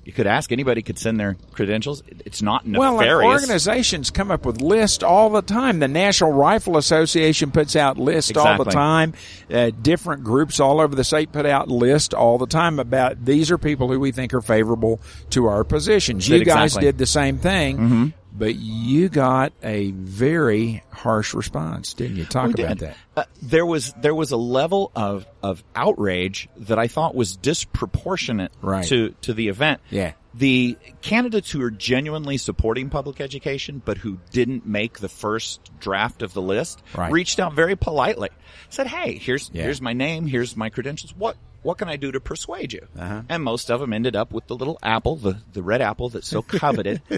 you 0.09 0.13
could 0.13 0.25
ask, 0.25 0.51
anybody 0.51 0.81
could 0.81 0.97
send 0.97 1.19
their 1.19 1.37
credentials. 1.51 2.01
It's 2.25 2.41
not 2.41 2.65
Well, 2.79 2.97
organizations 3.43 4.09
come 4.09 4.31
up 4.31 4.43
with 4.43 4.59
lists 4.59 5.03
all 5.03 5.29
the 5.29 5.43
time. 5.43 5.77
The 5.77 5.87
National 5.87 6.31
Rifle 6.31 6.77
Association 6.77 7.51
puts 7.51 7.75
out 7.75 7.99
lists 7.99 8.35
all 8.35 8.57
the 8.57 8.71
time. 8.71 9.13
Uh, 9.53 9.69
different 9.69 10.23
groups 10.23 10.59
all 10.59 10.81
over 10.81 10.95
the 10.95 11.03
state 11.03 11.31
put 11.31 11.45
out 11.45 11.67
lists 11.67 12.15
all 12.15 12.39
the 12.39 12.47
time 12.47 12.79
about 12.79 13.23
these 13.23 13.51
are 13.51 13.59
people 13.59 13.87
who 13.87 13.99
we 13.99 14.11
think 14.11 14.33
are 14.33 14.41
favorable 14.41 14.99
to 15.29 15.45
our 15.45 15.63
positions. 15.63 16.27
You 16.27 16.39
Did 16.39 16.47
guys 16.47 16.75
did 16.75 16.97
the 16.97 17.05
same 17.05 17.37
thing, 17.37 17.77
Mm-hmm. 17.77 18.07
But 18.31 18.55
you 18.55 19.09
got 19.09 19.53
a 19.63 19.91
very 19.91 20.83
harsh 20.91 21.33
response, 21.33 21.93
didn't 21.93 22.17
you? 22.17 22.25
Talk 22.25 22.55
We 22.57 22.63
about 22.63 22.77
did. 22.77 22.89
that. 22.89 22.97
Uh, 23.17 23.23
there 23.41 23.65
was 23.65 23.93
there 24.01 24.15
was 24.15 24.31
a 24.31 24.37
level 24.37 24.91
of 24.95 25.25
of 25.43 25.63
outrage 25.75 26.47
that 26.57 26.77
I 26.79 26.87
thought 26.87 27.15
was 27.15 27.35
disproportionate 27.35 28.51
Right. 28.61 28.85
to 28.87 29.15
to 29.21 29.33
the 29.33 29.47
event. 29.49 29.81
Yeah. 29.89 30.13
The 30.39 30.77
candidates 31.01 31.51
who 31.51 31.61
are 31.61 31.69
genuinely 31.71 32.37
supporting 32.37 32.89
public 32.89 33.19
education, 33.21 33.81
but 33.83 33.97
who 33.97 34.19
didn't 34.31 34.65
make 34.65 34.99
the 34.99 35.09
first 35.09 35.69
draft 35.79 36.21
of 36.21 36.33
the 36.33 36.41
list, 36.41 36.81
Right. 36.95 37.11
reached 37.11 37.39
out 37.39 37.53
very 37.53 37.75
politely, 37.75 38.29
said, 38.69 38.87
"Hey, 38.87 39.17
here's 39.17 39.51
Yeah. 39.53 39.63
here's 39.63 39.81
my 39.81 39.93
name, 39.93 40.27
here's 40.27 40.55
my 40.55 40.69
credentials. 40.69 41.13
What 41.15 41.35
what 41.61 41.77
can 41.77 41.89
I 41.89 41.97
do 41.97 42.09
to 42.13 42.21
persuade 42.21 42.71
you?" 42.71 42.87
Uh-huh. 42.97 43.23
And 43.27 43.43
most 43.43 43.69
of 43.69 43.81
them 43.81 43.91
ended 43.91 44.15
up 44.15 44.31
with 44.31 44.47
the 44.47 44.55
little 44.55 44.79
apple, 44.81 45.17
the 45.17 45.37
the 45.51 45.61
red 45.61 45.81
apple 45.81 46.07
that's 46.09 46.27
so 46.27 46.41
coveted. 46.41 47.01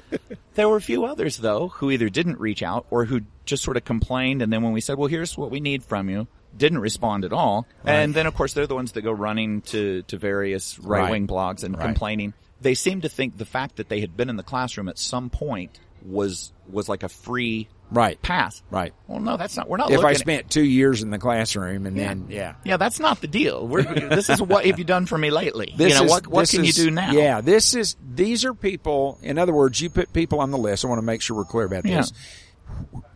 There 0.55 0.67
were 0.67 0.75
a 0.75 0.81
few 0.81 1.05
others 1.05 1.37
though 1.37 1.69
who 1.69 1.91
either 1.91 2.09
didn't 2.09 2.37
reach 2.37 2.61
out 2.61 2.85
or 2.89 3.05
who 3.05 3.21
just 3.45 3.63
sort 3.63 3.77
of 3.77 3.85
complained 3.85 4.41
and 4.41 4.51
then 4.51 4.61
when 4.63 4.73
we 4.73 4.81
said, 4.81 4.97
well, 4.97 5.07
here's 5.07 5.37
what 5.37 5.49
we 5.49 5.61
need 5.61 5.81
from 5.81 6.09
you, 6.09 6.27
didn't 6.57 6.79
respond 6.79 7.23
at 7.23 7.31
all. 7.31 7.65
And 7.85 8.13
then 8.13 8.25
of 8.27 8.33
course 8.33 8.51
they're 8.51 8.67
the 8.67 8.75
ones 8.75 8.91
that 8.93 9.01
go 9.03 9.13
running 9.13 9.61
to, 9.71 10.01
to 10.03 10.17
various 10.17 10.77
right 10.79 11.09
wing 11.09 11.25
blogs 11.27 11.63
and 11.63 11.77
Right. 11.77 11.85
complaining. 11.85 12.33
They 12.61 12.75
seem 12.75 13.01
to 13.01 13.09
think 13.09 13.37
the 13.37 13.45
fact 13.45 13.77
that 13.77 13.89
they 13.89 13.99
had 14.01 14.15
been 14.15 14.29
in 14.29 14.35
the 14.37 14.43
classroom 14.43 14.87
at 14.87 14.97
some 14.99 15.29
point 15.29 15.79
was, 16.05 16.53
was 16.69 16.87
like 16.89 17.03
a 17.03 17.09
free 17.09 17.67
Right. 17.93 18.21
pass. 18.21 18.63
Right. 18.71 18.93
Well, 19.07 19.19
no, 19.19 19.35
that's 19.35 19.57
not, 19.57 19.67
we're 19.67 19.75
not 19.75 19.91
If 19.91 20.05
I 20.05 20.13
spent 20.13 20.49
two 20.49 20.63
years 20.63 21.03
in 21.03 21.09
the 21.09 21.17
classroom 21.19 21.85
and 21.85 21.97
then, 21.97 22.27
yeah. 22.29 22.53
yeah, 22.63 22.77
that's 22.77 23.01
not 23.01 23.19
the 23.19 23.27
deal. 23.27 23.67
We're, 23.67 23.83
this 23.83 24.29
is 24.29 24.41
what 24.41 24.65
have 24.65 24.79
you 24.79 24.85
done 24.85 25.05
for 25.07 25.17
me 25.17 25.29
lately? 25.29 25.73
This 25.75 25.91
you 25.93 25.99
know, 25.99 26.05
is- 26.05 26.09
what, 26.11 26.27
what 26.27 26.49
can 26.49 26.63
is- 26.63 26.77
you 26.77 26.85
do 26.85 26.91
now? 26.91 27.11
Yeah, 27.11 27.41
this 27.41 27.75
is, 27.75 27.97
these 28.15 28.45
are 28.45 28.53
people, 28.53 29.19
in 29.21 29.37
other 29.37 29.51
words, 29.51 29.81
you 29.81 29.89
put 29.89 30.13
people 30.13 30.39
on 30.39 30.51
the 30.51 30.57
list. 30.57 30.85
I 30.85 30.87
want 30.87 30.99
to 30.99 31.05
make 31.05 31.21
sure 31.21 31.35
we're 31.35 31.43
clear 31.43 31.65
about 31.65 31.85
Yeah. 31.85 31.97
this. 31.97 32.13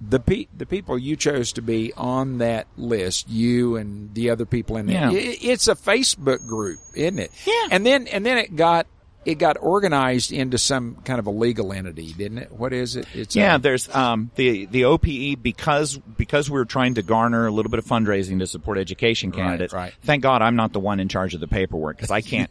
The 0.01 0.19
pe- 0.19 0.47
the 0.55 0.65
people 0.65 0.97
you 0.99 1.15
chose 1.15 1.53
to 1.53 1.61
be 1.61 1.93
on 1.95 2.39
that 2.39 2.67
list, 2.75 3.29
you 3.29 3.77
and 3.77 4.13
the 4.13 4.29
other 4.31 4.45
people 4.45 4.75
in 4.75 4.87
there, 4.87 5.09
Yeah. 5.09 5.17
i- 5.17 5.37
it's 5.41 5.69
a 5.69 5.75
Facebook 5.75 6.45
group, 6.45 6.79
isn't 6.93 7.17
it? 7.19 7.31
Yeah. 7.45 7.67
And 7.71 7.85
then, 7.85 8.07
and 8.07 8.25
then 8.25 8.37
it 8.37 8.55
got, 8.57 8.87
it 9.25 9.35
got 9.35 9.57
organized 9.59 10.31
into 10.31 10.57
some 10.57 10.95
kind 11.03 11.19
of 11.19 11.25
a 11.27 11.31
legal 11.31 11.73
entity, 11.73 12.13
didn't 12.13 12.37
it? 12.37 12.51
What 12.51 12.71
is 12.73 12.95
it? 12.95 13.07
It's 13.13 13.35
Yeah, 13.35 13.55
a- 13.55 13.59
there's 13.59 13.93
um, 13.93 14.31
the 14.35 14.65
the 14.67 14.85
OPE 14.85 15.41
because 15.41 15.97
because 15.97 16.49
we 16.49 16.57
were 16.57 16.65
trying 16.65 16.93
to 16.95 17.01
garner 17.01 17.47
a 17.47 17.51
little 17.51 17.69
bit 17.71 17.79
of 17.79 17.85
fundraising 17.85 18.39
to 18.39 18.47
support 18.47 18.77
education 18.77 19.31
candidates. 19.31 19.73
right. 19.73 19.93
Thank 20.03 20.23
God 20.23 20.41
I'm 20.41 20.55
not 20.55 20.73
the 20.73 20.79
one 20.79 20.99
in 20.99 21.07
charge 21.09 21.33
of 21.33 21.39
the 21.39 21.47
paperwork 21.47 21.97
because 21.97 22.11
I 22.11 22.21
can't. 22.21 22.49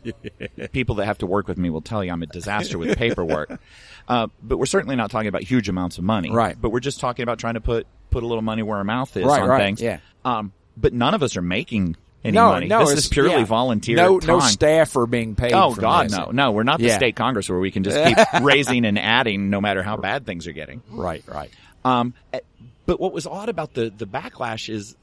people 0.72 0.96
that 0.96 1.06
have 1.06 1.18
to 1.18 1.26
work 1.26 1.48
with 1.48 1.58
me 1.58 1.70
will 1.70 1.80
tell 1.82 2.02
you 2.04 2.10
I'm 2.12 2.22
a 2.22 2.26
disaster 2.26 2.78
with 2.78 2.96
paperwork. 2.98 3.58
Uh, 4.06 4.26
but 4.42 4.58
we're 4.58 4.66
certainly 4.66 4.96
not 4.96 5.10
talking 5.10 5.28
about 5.28 5.42
huge 5.42 5.66
amounts 5.70 5.96
of 5.96 6.04
money. 6.04 6.30
Right. 6.30 6.54
But 6.60 6.68
we're 6.68 6.80
just 6.80 7.00
talking 7.00 7.22
about 7.22 7.38
trying 7.38 7.54
to 7.54 7.62
put 7.62 7.86
put 8.10 8.22
a 8.22 8.26
little 8.26 8.42
money 8.42 8.62
where 8.62 8.76
our 8.76 8.84
mouth 8.84 9.16
is 9.16 9.24
Right, 9.24 9.40
on 9.40 9.48
right, 9.48 9.58
things. 9.58 9.80
yeah. 9.80 10.00
Um, 10.26 10.52
but 10.76 10.92
none 10.92 11.14
of 11.14 11.22
us 11.22 11.38
are 11.38 11.42
making 11.42 11.96
any 12.24 12.34
no, 12.34 12.48
money. 12.50 12.66
no, 12.66 12.80
this 12.86 12.98
is 12.98 13.08
purely 13.08 13.32
yeah. 13.36 13.44
volunteer 13.44 13.96
No, 13.96 14.18
time. 14.18 14.26
no 14.28 14.40
staff 14.40 14.96
are 14.96 15.06
being 15.06 15.34
paid. 15.34 15.52
Oh 15.52 15.74
God, 15.74 16.06
this. 16.06 16.16
no, 16.16 16.30
no. 16.32 16.52
We're 16.52 16.62
not 16.62 16.78
the 16.78 16.86
Yeah. 16.86 16.96
state 16.96 17.16
Congress 17.16 17.48
where 17.48 17.58
we 17.58 17.70
can 17.70 17.84
just 17.84 17.96
keep 18.32 18.42
raising 18.42 18.84
and 18.84 18.98
adding 18.98 19.50
no 19.50 19.60
matter 19.60 19.82
how 19.82 19.96
bad 19.96 20.24
things 20.26 20.46
are 20.46 20.52
getting. 20.52 20.82
Right, 20.90 21.22
right. 21.28 21.50
Um, 21.84 22.14
eh, 22.32 22.40
but 22.86 22.98
what 22.98 23.12
was 23.12 23.26
odd 23.26 23.48
about 23.48 23.74
the 23.74 23.92
the 23.94 24.06
backlash 24.06 24.68
is 24.68 24.96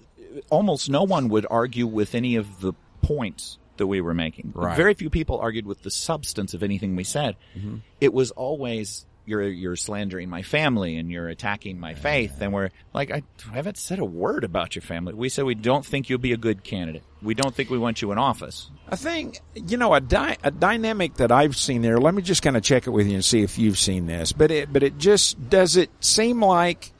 almost 0.49 0.89
no 0.89 1.03
one 1.03 1.29
would 1.29 1.45
argue 1.49 1.85
with 1.87 2.15
any 2.15 2.37
of 2.37 2.59
the 2.61 2.73
points 3.01 3.57
that 3.77 3.87
we 3.87 4.01
were 4.01 4.13
making. 4.13 4.51
Right. 4.55 4.75
Very 4.75 4.93
few 4.93 5.09
people 5.09 5.39
argued 5.39 5.65
with 5.65 5.81
the 5.83 5.91
substance 5.91 6.53
of 6.53 6.63
anything 6.63 6.95
we 6.95 7.03
said. 7.03 7.35
Mm-hmm. 7.57 7.77
It 7.99 8.13
was 8.13 8.31
always 8.31 9.05
you're 9.25 9.43
you're 9.43 9.75
slandering 9.75 10.29
my 10.29 10.41
family 10.41 10.97
and 10.97 11.11
you're 11.11 11.29
attacking 11.29 11.79
my 11.79 11.93
faith 11.93 12.41
and 12.41 12.51
we're 12.53 12.69
like 12.93 13.11
I 13.11 13.23
haven't 13.53 13.77
said 13.77 13.99
a 13.99 14.05
word 14.05 14.43
about 14.43 14.75
your 14.75 14.81
family. 14.81 15.13
We 15.13 15.29
said 15.29 15.45
we 15.45 15.55
don't 15.55 15.85
think 15.85 16.09
you'll 16.09 16.19
be 16.19 16.33
a 16.33 16.37
good 16.37 16.63
candidate. 16.63 17.03
We 17.21 17.33
don't 17.33 17.53
think 17.53 17.69
we 17.69 17.77
want 17.77 18.01
you 18.01 18.11
in 18.11 18.17
office. 18.17 18.69
I 18.89 18.95
think 18.95 19.39
you 19.55 19.77
know 19.77 19.93
a 19.93 20.01
dy- 20.01 20.37
a 20.43 20.51
dynamic 20.51 21.15
that 21.15 21.31
I've 21.31 21.55
seen 21.55 21.81
there. 21.81 21.99
Let 21.99 22.13
me 22.13 22.21
just 22.21 22.41
kind 22.41 22.57
of 22.57 22.63
check 22.63 22.87
it 22.87 22.89
with 22.89 23.07
you 23.07 23.13
and 23.13 23.23
see 23.25 23.41
if 23.43 23.57
you've 23.57 23.77
seen 23.77 24.07
this. 24.07 24.31
But 24.31 24.51
it 24.51 24.73
but 24.73 24.83
it 24.83 24.97
just 24.97 25.49
does 25.49 25.77
it 25.77 25.89
seem 25.99 26.41
like, 26.43 26.91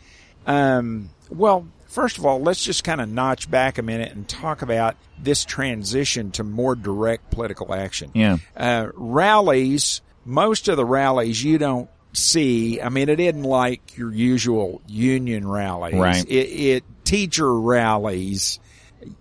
um, 0.46 1.10
well, 1.30 1.68
first 1.88 2.18
of 2.18 2.26
all, 2.26 2.40
let's 2.42 2.64
just 2.64 2.84
kind 2.84 3.02
of 3.02 3.10
notch 3.10 3.50
back 3.50 3.78
a 3.78 3.82
minute 3.82 4.12
and 4.12 4.28
talk 4.28 4.62
about 4.62 4.96
this 5.20 5.44
transition 5.44 6.32
to 6.32 6.44
more 6.44 6.76
direct 6.76 7.32
political 7.32 7.74
action. 7.74 8.12
Yeah. 8.14 8.38
uh, 8.56 8.88
rallies. 8.94 10.02
Most 10.24 10.68
of 10.68 10.78
the 10.78 10.86
rallies 10.86 11.44
you 11.44 11.58
don't 11.58 11.90
see. 12.14 12.82
I 12.82 12.90
mean, 12.90 13.10
it 13.10 13.20
isn't 13.20 13.44
like 13.44 13.98
your 13.98 14.12
usual 14.12 14.82
union 14.88 15.48
rallies. 15.48 15.96
Right. 15.96 16.26
It, 16.26 16.32
it 16.32 16.84
teacher 17.04 17.54
rallies 17.60 18.60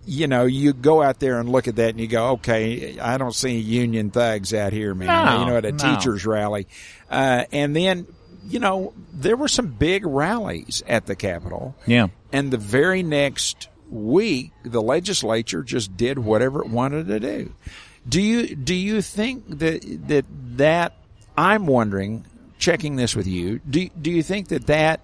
you 0.05 0.27
know, 0.27 0.45
you 0.45 0.73
go 0.73 1.01
out 1.01 1.19
there 1.19 1.39
and 1.39 1.49
look 1.49 1.67
at 1.67 1.77
that 1.77 1.89
and 1.89 1.99
you 1.99 2.07
go, 2.07 2.31
okay, 2.31 2.99
I 2.99 3.17
don't 3.17 3.33
see 3.33 3.57
union 3.57 4.11
thugs 4.11 4.53
out 4.53 4.73
here, 4.73 4.93
man. 4.93 5.25
No, 5.25 5.39
you 5.39 5.45
know, 5.45 5.57
at 5.57 5.65
a 5.65 5.71
no. 5.71 5.77
teacher's 5.77 6.25
rally. 6.25 6.67
Uh, 7.09 7.45
and 7.51 7.75
then, 7.75 8.07
you 8.47 8.59
know, 8.59 8.93
there 9.13 9.35
were 9.35 9.47
some 9.47 9.67
big 9.67 10.05
rallies 10.05 10.83
at 10.87 11.05
the 11.05 11.15
Capitol. 11.15 11.75
Yeah. 11.85 12.07
And 12.31 12.51
the 12.51 12.57
very 12.57 13.03
next 13.03 13.69
week, 13.89 14.51
the 14.63 14.81
legislature 14.81 15.63
just 15.63 15.95
did 15.97 16.19
whatever 16.19 16.61
it 16.61 16.69
wanted 16.69 17.07
to 17.07 17.19
do. 17.19 17.53
Do 18.07 18.21
you, 18.21 18.55
do 18.55 18.73
you 18.73 19.01
think 19.01 19.59
that, 19.59 19.81
that, 20.07 20.25
that, 20.57 20.97
I'm 21.37 21.65
wondering, 21.65 22.25
checking 22.61 22.95
this 22.95 23.13
with 23.15 23.27
you, 23.27 23.59
do, 23.69 23.89
do 23.89 24.09
you 24.11 24.23
think 24.23 24.47
that 24.49 24.67
that, 24.67 25.01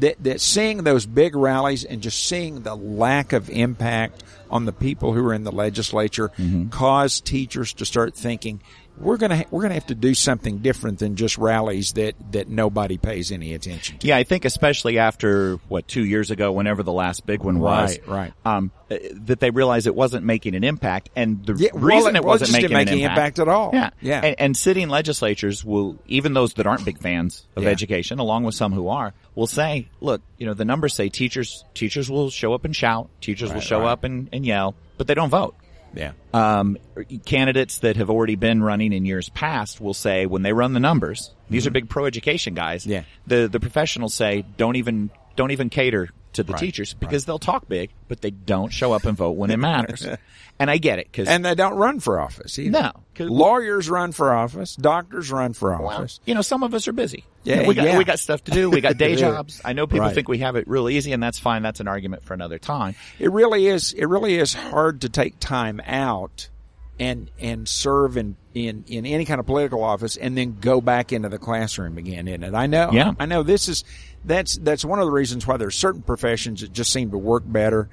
that 0.00 0.20
that 0.24 0.40
seeing 0.40 0.82
those 0.82 1.06
big 1.06 1.36
rallies 1.36 1.84
and 1.84 2.02
just 2.02 2.24
seeing 2.24 2.62
the 2.62 2.74
lack 2.74 3.32
of 3.32 3.48
impact 3.48 4.24
on 4.50 4.64
the 4.64 4.72
people 4.72 5.12
who 5.12 5.24
are 5.24 5.34
in 5.34 5.44
the 5.44 5.52
legislature 5.52 6.30
Mm-hmm. 6.30 6.70
cause 6.70 7.20
teachers 7.20 7.74
to 7.74 7.84
start 7.84 8.16
thinking 8.16 8.60
we're 8.98 9.16
gonna 9.16 9.38
ha- 9.38 9.44
we're 9.50 9.62
gonna 9.62 9.74
have 9.74 9.86
to 9.86 9.94
do 9.94 10.14
something 10.14 10.58
different 10.58 10.98
than 11.00 11.16
just 11.16 11.36
rallies 11.38 11.92
that 11.94 12.14
that 12.32 12.48
nobody 12.48 12.96
pays 12.96 13.32
any 13.32 13.52
attention 13.54 13.98
to. 13.98 14.06
Yeah, 14.06 14.16
I 14.16 14.22
think 14.24 14.44
especially 14.44 14.98
after 14.98 15.56
what 15.68 15.88
two 15.88 16.04
years 16.04 16.30
ago, 16.30 16.52
whenever 16.52 16.82
the 16.82 16.92
last 16.92 17.26
big 17.26 17.42
one 17.42 17.58
was, 17.58 17.98
Right, 18.06 18.08
right. 18.08 18.32
um, 18.56 18.70
uh, 18.90 18.96
that 19.24 19.40
they 19.40 19.50
realized 19.50 19.86
it 19.86 19.94
wasn't 19.94 20.24
making 20.24 20.54
an 20.54 20.62
impact, 20.64 21.10
and 21.16 21.44
the 21.44 21.54
Yeah, 21.54 21.70
reason 21.74 22.12
well, 22.12 22.16
it 22.16 22.24
wasn't 22.24 22.52
didn't 22.52 22.72
making 22.72 22.92
an 22.98 22.98
impact, 23.00 23.18
impact 23.18 23.38
at 23.40 23.48
all. 23.48 23.70
Yeah, 23.72 23.90
Yeah. 24.00 24.20
and, 24.22 24.36
and 24.38 24.56
sitting 24.56 24.88
legislatures 24.88 25.64
will, 25.64 25.98
even 26.06 26.32
those 26.34 26.54
that 26.54 26.66
aren't 26.66 26.84
big 26.84 26.98
fans 26.98 27.46
of 27.56 27.64
Yeah. 27.64 27.70
education, 27.70 28.18
along 28.20 28.44
with 28.44 28.54
some 28.54 28.72
who 28.72 28.88
are, 28.88 29.12
will 29.34 29.46
say, 29.48 29.88
"Look, 30.00 30.22
you 30.38 30.46
know, 30.46 30.54
the 30.54 30.64
numbers 30.64 30.94
say 30.94 31.08
teachers 31.08 31.64
teachers 31.74 32.08
will 32.10 32.30
show 32.30 32.54
up 32.54 32.64
and 32.64 32.74
shout, 32.76 33.08
teachers 33.20 33.52
will 33.52 33.60
show 33.60 33.80
right. 33.80 33.88
up 33.90 34.04
and, 34.04 34.28
and 34.32 34.46
yell, 34.46 34.74
but 34.98 35.06
they 35.08 35.14
don't 35.14 35.30
vote." 35.30 35.54
Yeah. 35.96 36.12
um, 36.32 36.76
candidates 37.24 37.78
that 37.78 37.96
have 37.96 38.10
already 38.10 38.36
been 38.36 38.62
running 38.62 38.92
in 38.92 39.04
years 39.04 39.28
past 39.28 39.80
will 39.80 39.94
say 39.94 40.26
when 40.26 40.42
they 40.42 40.52
run 40.52 40.72
the 40.72 40.80
numbers, 40.80 41.32
these 41.50 41.66
are 41.66 41.70
big 41.70 41.88
pro-education 41.88 42.54
guys. 42.54 42.82
Mm-hmm. 42.82 42.92
Yeah. 42.92 43.02
The 43.26 43.48
the 43.48 43.60
professionals 43.60 44.14
say 44.14 44.44
don't 44.56 44.76
even 44.76 45.10
don't 45.36 45.50
even 45.50 45.70
cater 45.70 46.08
to 46.34 46.42
the 46.42 46.52
Right, 46.52 46.58
teachers 46.60 46.94
because 46.94 47.26
they'll 47.26 47.38
talk 47.38 47.68
big, 47.68 47.90
but 48.08 48.20
they 48.20 48.30
don't 48.32 48.72
show 48.72 48.92
up 48.92 49.04
and 49.04 49.16
vote 49.16 49.32
when 49.36 49.50
it 49.52 49.58
matters. 49.58 50.04
and 50.58 50.68
I 50.68 50.78
get 50.78 50.98
it 50.98 51.06
because 51.06 51.28
And 51.28 51.44
they 51.44 51.54
don't 51.54 51.74
run 51.76 52.00
for 52.00 52.18
office 52.18 52.58
either. 52.58 52.70
No, 53.16 53.24
Lawyers 53.24 53.88
run 53.88 54.10
for 54.10 54.32
office. 54.34 54.74
Doctors 54.74 55.30
run 55.30 55.52
for 55.52 55.72
office. 55.72 56.18
you 56.26 56.34
know 56.34 56.42
some 56.42 56.62
of 56.64 56.74
us 56.74 56.88
are 56.88 56.92
busy. 56.92 57.24
Yeah, 57.44 57.68
we 57.68 57.74
got 57.74 57.84
yeah. 57.86 57.98
we 57.98 58.04
got 58.04 58.18
stuff 58.18 58.42
to 58.44 58.50
do. 58.50 58.68
We 58.70 58.80
got 58.80 58.96
day 58.98 59.14
jobs. 59.16 59.60
I 59.64 59.74
know 59.74 59.86
people 59.86 60.06
Right. 60.06 60.14
think 60.14 60.26
we 60.28 60.38
have 60.38 60.56
it 60.56 60.66
real 60.66 60.88
easy, 60.88 61.12
and 61.12 61.22
that's 61.22 61.38
fine. 61.38 61.62
That's 61.62 61.78
an 61.80 61.86
argument 61.86 62.24
for 62.24 62.34
another 62.34 62.58
time. 62.58 62.96
It 63.20 63.30
really 63.30 63.66
is. 63.68 63.92
It 63.92 64.06
really 64.06 64.34
is 64.36 64.54
hard 64.54 65.02
to 65.02 65.08
take 65.08 65.38
time 65.38 65.80
out 65.86 66.48
and 66.98 67.30
and 67.40 67.68
serve 67.68 68.16
in 68.16 68.36
in 68.54 68.84
in 68.86 69.06
any 69.06 69.24
kind 69.24 69.40
of 69.40 69.46
political 69.46 69.82
office 69.82 70.16
and 70.16 70.36
then 70.36 70.58
go 70.60 70.80
back 70.80 71.12
into 71.12 71.28
the 71.28 71.38
classroom 71.38 71.98
again. 71.98 72.28
Isn't 72.28 72.44
it? 72.44 72.54
I 72.54 72.66
know. 72.66 72.90
Yeah. 72.92 73.12
I 73.18 73.26
know. 73.26 73.42
This 73.42 73.68
is 73.68 73.84
that's 74.24 74.56
that's 74.58 74.84
one 74.84 74.98
of 74.98 75.06
the 75.06 75.12
reasons 75.12 75.46
why 75.46 75.56
there's 75.56 75.74
certain 75.74 76.02
professions 76.02 76.60
that 76.60 76.72
just 76.72 76.92
seem 76.92 77.10
to 77.10 77.18
work 77.18 77.42
better 77.46 77.88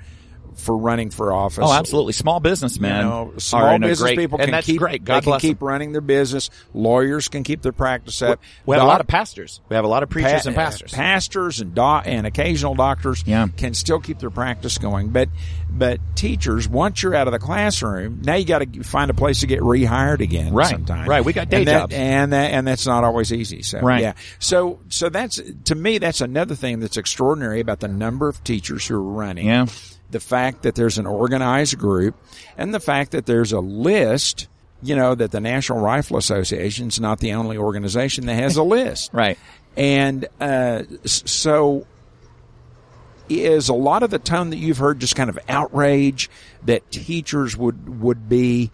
for 0.56 0.76
running 0.78 1.10
for 1.10 1.32
office. 1.34 1.64
Oh, 1.66 1.72
absolutely. 1.74 2.14
Small 2.14 2.36
You 2.38 2.42
businessmen 2.42 3.06
know, 3.08 3.34
are 3.36 3.40
small 3.40 3.80
business 3.80 4.00
great, 4.02 4.18
people 4.18 4.38
can 4.38 4.62
keep 4.62 4.78
great. 4.80 5.04
they 5.06 5.14
God 5.14 5.24
can 5.24 5.40
keep 5.40 5.60
them. 5.60 5.68
running 5.68 5.92
their 5.92 6.02
business. 6.02 6.50
Lawyers 6.74 7.28
can 7.30 7.44
keep 7.44 7.62
their 7.62 7.72
practice 7.72 8.22
up. 8.22 8.40
We 8.66 8.76
have 8.76 8.84
a 8.84 8.88
lot 8.88 9.02
of 9.02 9.08
pastors. 9.08 9.62
We 9.70 9.76
have 9.76 9.86
a 9.86 9.88
lot 9.88 10.04
of 10.04 10.10
preachers 10.10 10.44
pa- 10.44 10.50
and 10.50 10.56
pastors. 10.56 10.92
pastors 10.94 11.62
and 11.62 11.74
doc- 11.74 12.04
and 12.08 12.28
occasional 12.28 12.76
doctors 12.76 13.24
Yeah. 13.26 13.48
can 13.58 13.74
still 13.74 14.00
keep 14.00 14.20
their 14.20 14.30
practice 14.30 14.78
going. 14.78 15.10
But 15.10 15.30
but 15.74 16.00
teachers, 16.16 16.68
once 16.68 17.02
you're 17.02 17.16
out 17.16 17.28
of 17.28 17.32
the 17.32 17.40
classroom, 17.40 18.22
now 18.24 18.36
you 18.36 18.44
got 18.46 18.60
to 18.60 18.84
find 18.84 19.10
a 19.10 19.14
place 19.14 19.40
to 19.40 19.48
get 19.48 19.62
rehired 19.62 20.20
again. 20.20 20.54
Right, 20.54 20.68
sometime. 20.70 21.08
right. 21.08 21.24
We 21.24 21.32
got 21.32 21.50
day 21.50 21.60
and 21.60 21.68
that, 21.68 21.80
jobs. 21.80 21.94
and 21.96 22.34
that 22.34 22.52
and 22.52 22.68
that's 22.68 22.86
not 22.86 23.04
always 23.06 23.32
easy. 23.32 23.62
So 23.62 23.80
Right. 23.80 24.02
yeah. 24.02 24.14
So 24.40 24.80
so 24.90 25.10
that's 25.10 25.40
to 25.66 25.76
me 25.76 25.98
that's 25.98 26.20
another 26.22 26.56
thing 26.56 26.80
that's 26.82 26.98
extraordinary 26.98 27.62
about 27.62 27.80
the 27.80 27.88
number 27.88 28.28
of 28.28 28.44
teachers 28.44 28.86
who 28.88 28.96
are 28.96 29.02
running. 29.02 29.48
Yeah. 29.48 29.66
The 30.12 30.20
fact 30.20 30.64
that 30.64 30.76
there's 30.76 30.98
an 30.98 31.08
organized 31.08 31.78
group, 31.78 32.16
and 32.58 32.74
the 32.74 32.80
fact 32.80 33.12
that 33.12 33.26
there's 33.26 33.52
a 33.52 33.60
list. 33.60 34.48
You 34.84 34.96
know 34.96 35.14
that 35.14 35.30
the 35.30 35.40
National 35.40 35.80
Rifle 35.80 36.18
Association 36.18 36.88
is 36.88 37.00
not 37.00 37.20
the 37.20 37.34
only 37.34 37.56
organization 37.56 38.26
that 38.26 38.34
has 38.34 38.58
a 38.58 38.64
list. 38.78 39.12
Right. 39.14 39.38
And 39.78 40.28
uh, 40.40 40.84
so 41.06 41.86
is 43.30 43.70
a 43.70 43.74
lot 43.74 44.04
of 44.04 44.10
the 44.10 44.20
tone 44.20 44.50
that 44.50 44.58
you've 44.58 44.80
heard 44.80 45.00
just 45.00 45.16
kind 45.16 45.30
of 45.30 45.40
outrage 45.48 46.30
that 46.66 46.90
teachers 46.92 47.56
would 47.56 48.02
would 48.02 48.28
be 48.28 48.72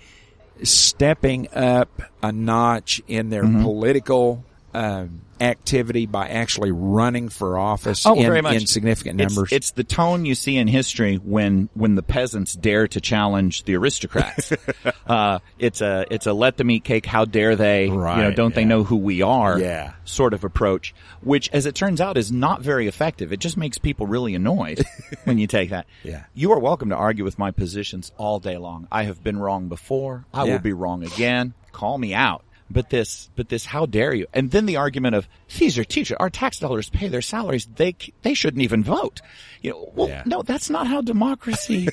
stepping 0.63 1.47
up 1.54 2.02
a 2.23 2.32
notch 2.32 3.02
in 3.08 3.30
their 3.30 3.43
Mm-hmm. 3.43 3.62
political 3.63 4.43
um, 4.73 5.21
activity 5.41 6.06
by 6.06 6.28
actually 6.28 6.71
running 6.71 7.30
for 7.30 7.58
office 7.58 8.06
Oh, 8.06 8.15
in, 8.15 8.23
very 8.23 8.41
much. 8.41 8.56
in 8.56 8.67
significant 8.67 9.17
numbers. 9.17 9.52
It's, 9.52 9.71
the 9.71 9.84
tone 9.84 10.26
you 10.26 10.36
see 10.36 10.58
in 10.58 10.67
history 10.67 11.15
when 11.17 11.69
when 11.73 11.95
the 11.95 12.02
peasants 12.04 12.54
dare 12.54 12.88
to 12.89 13.02
challenge 13.02 13.63
the 13.63 13.76
aristocrats. 13.76 14.52
uh, 15.08 15.39
it's 15.60 15.82
a 15.82 16.06
it's 16.10 16.26
a 16.26 16.34
let 16.34 16.58
them 16.58 16.71
eat 16.71 16.84
cake. 16.84 17.06
How 17.06 17.26
dare 17.26 17.56
they? 17.56 17.86
you 17.86 17.91
know, 17.95 18.32
don't 18.32 18.56
they 18.56 18.65
know 18.65 18.84
who 18.84 18.95
we 18.97 19.21
are? 19.21 19.60
Yeah. 19.60 19.93
sort 20.06 20.34
of 20.34 20.43
approach. 20.43 20.93
Which, 21.21 21.50
as 21.52 21.65
it 21.65 21.76
turns 21.76 22.00
out, 22.02 22.17
is 22.17 22.32
not 22.32 22.62
very 22.62 22.88
effective. 22.88 23.32
It 23.34 23.39
just 23.39 23.58
makes 23.58 23.78
people 23.78 24.08
really 24.08 24.36
annoyed 24.36 24.84
when 25.26 25.38
you 25.38 25.47
take 25.47 25.69
that. 25.71 25.86
Yeah. 26.04 26.23
you 26.34 26.52
are 26.54 26.60
welcome 26.60 26.89
to 26.89 26.95
argue 26.95 27.23
with 27.23 27.38
my 27.38 27.52
positions 27.52 28.12
all 28.17 28.39
day 28.39 28.58
long. 28.58 28.88
I 28.91 29.04
have 29.04 29.23
been 29.23 29.38
wrong 29.38 29.67
before. 29.67 30.26
I 30.34 30.45
Yeah. 30.45 30.54
will 30.54 30.60
be 30.60 30.73
wrong 30.73 31.04
again. 31.04 31.54
Call 31.71 31.97
me 31.97 32.13
out. 32.13 32.43
But 32.70 32.90
this, 32.90 33.30
but 33.36 33.48
this, 33.50 33.66
how 33.66 33.86
dare 33.86 34.14
you? 34.14 34.28
And 34.34 34.52
then 34.52 34.66
the 34.66 34.76
argument 34.76 35.16
of 35.16 35.28
these 35.58 35.78
are 35.78 35.86
teachers, 35.86 36.18
our 36.20 36.30
tax 36.30 36.60
dollars 36.60 36.90
pay 36.90 37.08
their 37.08 37.22
salaries. 37.22 37.66
They 37.76 37.96
they 38.24 38.34
shouldn't 38.34 38.62
even 38.62 38.84
vote. 38.84 39.22
You 39.62 39.72
know, 39.72 39.92
well, 39.96 40.10
Yeah. 40.10 40.24
no, 40.26 40.42
that's 40.42 40.70
not 40.70 40.86
how 40.88 41.02
democracy 41.02 41.88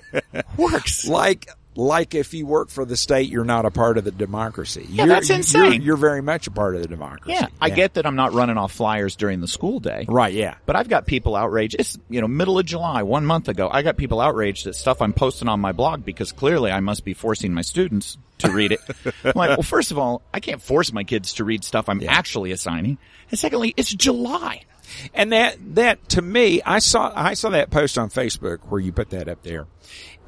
works. 0.56 1.06
like 1.06 1.48
like 1.76 2.14
if 2.14 2.34
you 2.34 2.46
work 2.46 2.70
for 2.70 2.84
the 2.84 2.96
state, 2.96 3.28
you're 3.28 3.44
not 3.44 3.64
a 3.64 3.70
part 3.70 3.98
of 3.98 4.04
the 4.04 4.10
democracy. 4.10 4.86
Yeah, 4.88 5.04
you're, 5.04 5.14
that's 5.14 5.28
you're- 5.28 5.38
insane. 5.38 5.82
You're, 5.82 5.96
very 5.96 6.22
much 6.22 6.46
a 6.46 6.50
part 6.50 6.74
of 6.74 6.82
the 6.82 6.88
democracy. 6.88 7.32
Yeah, 7.32 7.46
I 7.60 7.70
get 7.70 7.94
that 7.94 8.04
I'm 8.06 8.16
not 8.16 8.32
running 8.32 8.58
off 8.58 8.72
flyers 8.72 9.16
during 9.16 9.40
the 9.40 9.48
school 9.48 9.80
day. 9.80 10.04
Right. 10.08 10.34
Yeah. 10.34 10.54
But 10.66 10.76
I've 10.76 10.88
got 10.88 11.06
people 11.06 11.36
outraged. 11.36 11.76
It's, 11.78 11.96
you 12.08 12.20
know, 12.20 12.28
middle 12.28 12.58
of 12.58 12.66
July, 12.66 13.02
one 13.04 13.24
month 13.24 13.48
ago, 13.48 13.68
I 13.70 13.82
got 13.82 13.96
people 13.96 14.20
outraged 14.20 14.66
at 14.66 14.74
stuff 14.74 15.00
I'm 15.00 15.12
posting 15.12 15.48
on 15.48 15.60
my 15.60 15.72
blog 15.72 16.04
because 16.04 16.32
clearly 16.32 16.70
I 16.70 16.80
must 16.80 17.04
be 17.04 17.14
forcing 17.14 17.54
my 17.54 17.62
students 17.62 18.18
to 18.38 18.50
read 18.50 18.72
it. 18.72 18.80
I'm 19.24 19.32
like, 19.34 19.50
well, 19.50 19.62
first 19.62 19.90
of 19.90 19.98
all, 19.98 20.22
I 20.32 20.40
can't 20.40 20.60
force 20.60 20.92
my 20.92 21.04
kids 21.04 21.34
to 21.34 21.44
read 21.44 21.64
stuff 21.64 21.88
I'm 21.88 22.02
actually 22.06 22.50
assigning. 22.52 22.98
And 23.30 23.38
secondly, 23.38 23.72
it's 23.76 23.92
July. 23.94 24.62
And 25.12 25.32
that 25.32 25.56
that 25.74 26.08
to 26.10 26.22
me, 26.22 26.62
I 26.64 26.78
saw 26.78 27.12
I 27.14 27.34
saw 27.34 27.50
that 27.50 27.70
post 27.70 27.98
on 27.98 28.10
Facebook 28.10 28.58
where 28.68 28.80
you 28.80 28.92
put 28.92 29.10
that 29.10 29.28
up 29.28 29.42
there, 29.42 29.66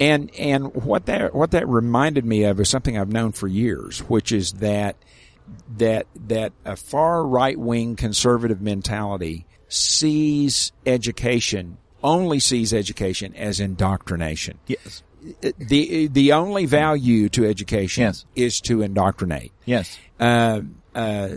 and 0.00 0.30
and 0.38 0.74
what 0.74 1.06
that 1.06 1.34
what 1.34 1.52
that 1.52 1.68
reminded 1.68 2.24
me 2.24 2.44
of 2.44 2.60
is 2.60 2.68
something 2.68 2.98
I've 2.98 3.12
known 3.12 3.32
for 3.32 3.48
years, 3.48 4.00
which 4.00 4.32
is 4.32 4.52
that 4.54 4.96
that 5.76 6.06
that 6.28 6.52
a 6.64 6.76
far 6.76 7.24
right 7.26 7.58
wing 7.58 7.96
conservative 7.96 8.60
mentality 8.60 9.46
sees 9.68 10.72
education 10.84 11.78
only 12.02 12.38
sees 12.38 12.72
education 12.72 13.34
as 13.34 13.58
indoctrination. 13.60 14.58
Yes. 14.66 15.02
The 15.42 16.06
the 16.06 16.32
only 16.32 16.66
value 16.66 17.28
to 17.30 17.44
education 17.44 18.02
Yes. 18.02 18.24
is 18.36 18.60
to 18.62 18.82
indoctrinate. 18.82 19.50
Yes. 19.64 19.98
Uh, 20.20 20.60
uh, 20.94 21.28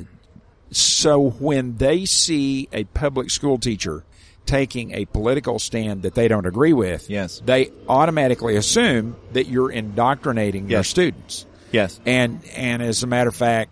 so 0.71 1.29
when 1.31 1.77
they 1.77 2.05
see 2.05 2.67
a 2.71 2.83
public 2.85 3.29
school 3.31 3.57
teacher 3.57 4.03
taking 4.45 4.91
a 4.95 5.05
political 5.05 5.59
stand 5.59 6.01
that 6.03 6.15
they 6.15 6.27
don't 6.27 6.45
agree 6.45 6.73
with, 6.73 7.09
Yes. 7.09 7.41
they 7.45 7.71
automatically 7.87 8.55
assume 8.55 9.15
that 9.33 9.47
you're 9.47 9.71
indoctrinating 9.71 10.67
their 10.67 10.83
students. 10.83 11.45
Yes. 11.71 11.99
And 12.05 12.41
and 12.55 12.81
as 12.81 13.03
a 13.03 13.07
matter 13.07 13.29
of 13.29 13.35
fact, 13.35 13.71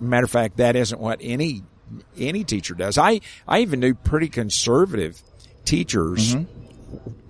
matter 0.00 0.24
of 0.24 0.30
fact, 0.30 0.56
that 0.56 0.74
isn't 0.76 1.00
what 1.00 1.18
any 1.22 1.62
any 2.18 2.42
teacher 2.42 2.74
does. 2.74 2.98
I 2.98 3.20
I 3.46 3.60
even 3.60 3.78
knew 3.80 3.94
pretty 3.94 4.28
conservative 4.28 5.20
teachers, 5.64 6.34
Mm-hmm. 6.34 6.65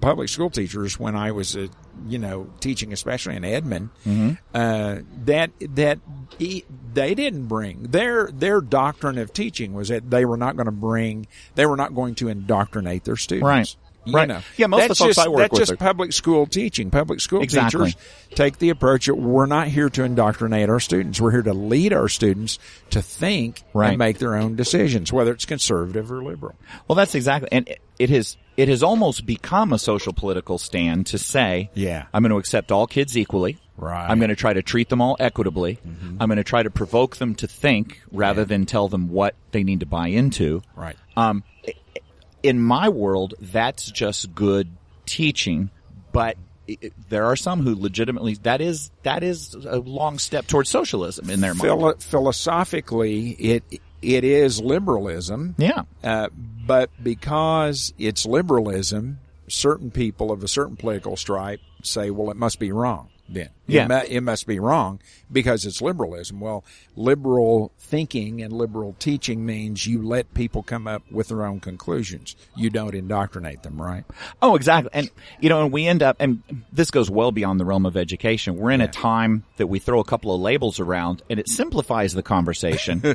Public 0.01 0.29
school 0.29 0.51
teachers, 0.51 0.99
when 0.99 1.17
I 1.17 1.33
was 1.33 1.57
a 1.57 1.69
you 2.07 2.19
know 2.19 2.49
teaching, 2.61 2.93
especially 2.93 3.37
in 3.37 3.45
Edmond, 3.45 3.91
Mm-hmm. 4.05 4.31
uh, 4.55 4.99
that 5.25 5.51
that 5.75 5.99
e- 6.39 6.63
they 6.95 7.15
didn't 7.15 7.47
bring 7.47 7.85
their 7.85 8.29
their 8.33 8.61
doctrine 8.61 9.19
of 9.19 9.33
teaching 9.33 9.73
was 9.75 9.89
that 9.89 10.11
they 10.11 10.25
were 10.25 10.37
not 10.37 10.57
going 10.57 10.67
to 10.67 10.73
bring 10.73 11.27
they 11.55 11.67
were 11.67 11.77
not 11.77 11.95
going 11.95 12.15
to 12.17 12.29
indoctrinate 12.29 13.05
their 13.05 13.17
students. 13.17 13.45
Right. 13.47 13.77
Right. 14.15 14.29
know. 14.29 14.41
Yeah, 14.57 14.67
most 14.67 14.83
of 14.83 14.89
the 14.91 14.95
folks 14.95 15.17
just, 15.17 15.27
I 15.27 15.29
work 15.29 15.39
that's 15.41 15.53
with 15.53 15.61
just 15.61 15.73
are- 15.73 15.77
public 15.77 16.13
school 16.13 16.47
teaching. 16.47 16.91
Public 16.91 17.21
school 17.21 17.43
Exactly. 17.43 17.87
teachers 17.93 18.03
take 18.35 18.59
the 18.59 18.71
approach 18.71 19.07
that 19.07 19.15
we're 19.17 19.47
not 19.47 19.69
here 19.69 19.89
to 19.91 20.05
indoctrinate 20.05 20.69
our 20.69 20.81
students. 20.81 21.21
We're 21.21 21.31
here 21.33 21.43
to 21.43 21.55
lead 21.55 21.93
our 21.93 22.09
students 22.09 22.59
to 22.91 23.03
think 23.03 23.63
Right. 23.75 23.91
and 23.91 23.99
make 23.99 24.19
their 24.19 24.37
own 24.37 24.57
decisions, 24.57 25.13
whether 25.13 25.33
it's 25.33 25.45
conservative 25.45 26.11
or 26.13 26.23
liberal. 26.23 26.55
Well, 26.89 26.97
that's 26.97 27.15
exactly, 27.15 27.49
and 27.53 27.69
it- 27.69 27.81
it 27.99 28.11
has, 28.11 28.37
it 28.59 28.69
has 28.69 28.83
almost 28.83 29.25
become 29.25 29.73
a 29.73 29.79
social 29.79 30.13
political 30.13 30.59
stand 30.59 31.07
to 31.07 31.19
say, 31.19 31.71
Yeah. 31.75 32.05
I'm 32.13 32.23
going 32.23 32.31
to 32.31 32.37
accept 32.39 32.71
all 32.71 32.87
kids 32.87 33.17
equally. 33.17 33.59
Right. 33.79 34.03
Mm-hmm. 34.03 34.11
I'm 34.13 34.19
going 34.19 34.29
to 34.31 34.37
try 34.37 34.53
to 34.53 34.63
treat 34.63 34.89
them 34.91 35.01
all 35.03 35.17
equitably. 35.19 35.79
I'm 36.21 36.29
going 36.29 36.37
to 36.37 36.45
try 36.45 36.63
to 36.63 36.71
provoke 36.71 37.17
them 37.17 37.35
to 37.37 37.47
think 37.47 38.01
rather 38.13 38.45
than 38.45 38.65
tell 38.67 38.89
them 38.89 39.09
what 39.11 39.35
they 39.53 39.65
need 39.65 39.81
to 39.81 39.87
buy 39.87 40.09
into. 40.09 40.63
Right. 40.75 40.97
Um, 41.17 41.43
in 42.47 42.61
my 42.61 42.89
world, 42.89 43.35
that's 43.41 43.91
just 43.91 44.35
good 44.35 44.69
teaching, 45.05 45.71
but 46.13 46.37
there 47.09 47.27
are 47.27 47.37
some 47.37 47.63
who 47.63 47.75
legitimately 47.75 48.35
that 48.43 48.61
is 48.61 48.91
that 49.05 49.23
is 49.23 49.55
a 49.55 49.79
long 49.79 50.19
step 50.19 50.47
towards 50.47 50.69
socialism 50.69 51.31
in 51.31 51.41
their 51.41 51.55
mind. 51.55 52.03
Philosophically, 52.03 53.31
it 53.31 53.65
it 54.03 54.25
is 54.25 54.61
liberalism. 54.61 55.55
Yeah. 55.59 55.83
Uh, 56.03 56.29
But 56.67 56.91
because 57.03 57.93
it's 57.99 58.27
liberalism, 58.27 59.21
certain 59.49 59.91
people 59.91 60.33
of 60.33 60.43
a 60.43 60.49
certain 60.49 60.77
political 60.77 61.17
stripe 61.17 61.61
say, 61.83 62.11
well, 62.11 62.31
it 62.31 62.37
must 62.37 62.59
be 62.59 62.73
wrong 62.73 63.09
then. 63.29 63.51
Yeah. 63.67 63.85
It, 63.85 63.89
mu- 63.89 64.17
it 64.17 64.21
must 64.23 64.47
be 64.47 64.59
wrong 64.59 65.01
because 65.31 65.65
it's 65.65 65.83
liberalism. 65.83 66.41
Well, 66.41 66.65
liberal 66.95 67.73
thinking 67.79 68.43
and 68.43 68.53
liberal 68.53 68.95
teaching 68.99 69.45
means 69.45 69.87
you 69.87 70.03
let 70.03 70.33
people 70.35 70.63
come 70.63 70.87
up 70.87 71.03
with 71.11 71.29
their 71.29 71.45
own 71.45 71.61
conclusions. 71.61 72.37
You 72.57 72.71
don't 72.71 72.95
indoctrinate 72.95 73.63
them, 73.63 73.81
right? 73.81 74.05
Oh, 74.41 74.55
exactly. 74.55 74.91
And, 74.93 75.11
you 75.41 75.49
know, 75.49 75.63
and 75.63 75.73
we 75.73 75.87
end 75.87 76.03
up, 76.03 76.17
and 76.21 76.43
this 76.73 76.91
goes 76.91 77.11
well 77.11 77.33
beyond 77.33 77.59
the 77.59 77.65
realm 77.65 77.87
of 77.87 77.97
education. 77.97 78.57
We're 78.57 78.71
in 78.71 78.81
a 78.81 78.89
time 78.89 79.45
that 79.57 79.67
we 79.67 79.79
throw 79.79 80.01
a 80.01 80.05
couple 80.05 80.35
of 80.35 80.41
labels 80.41 80.79
around 80.79 81.23
and 81.29 81.41
it 81.41 81.49
simplifies 81.49 82.13
the 82.13 82.23
conversation, 82.23 83.01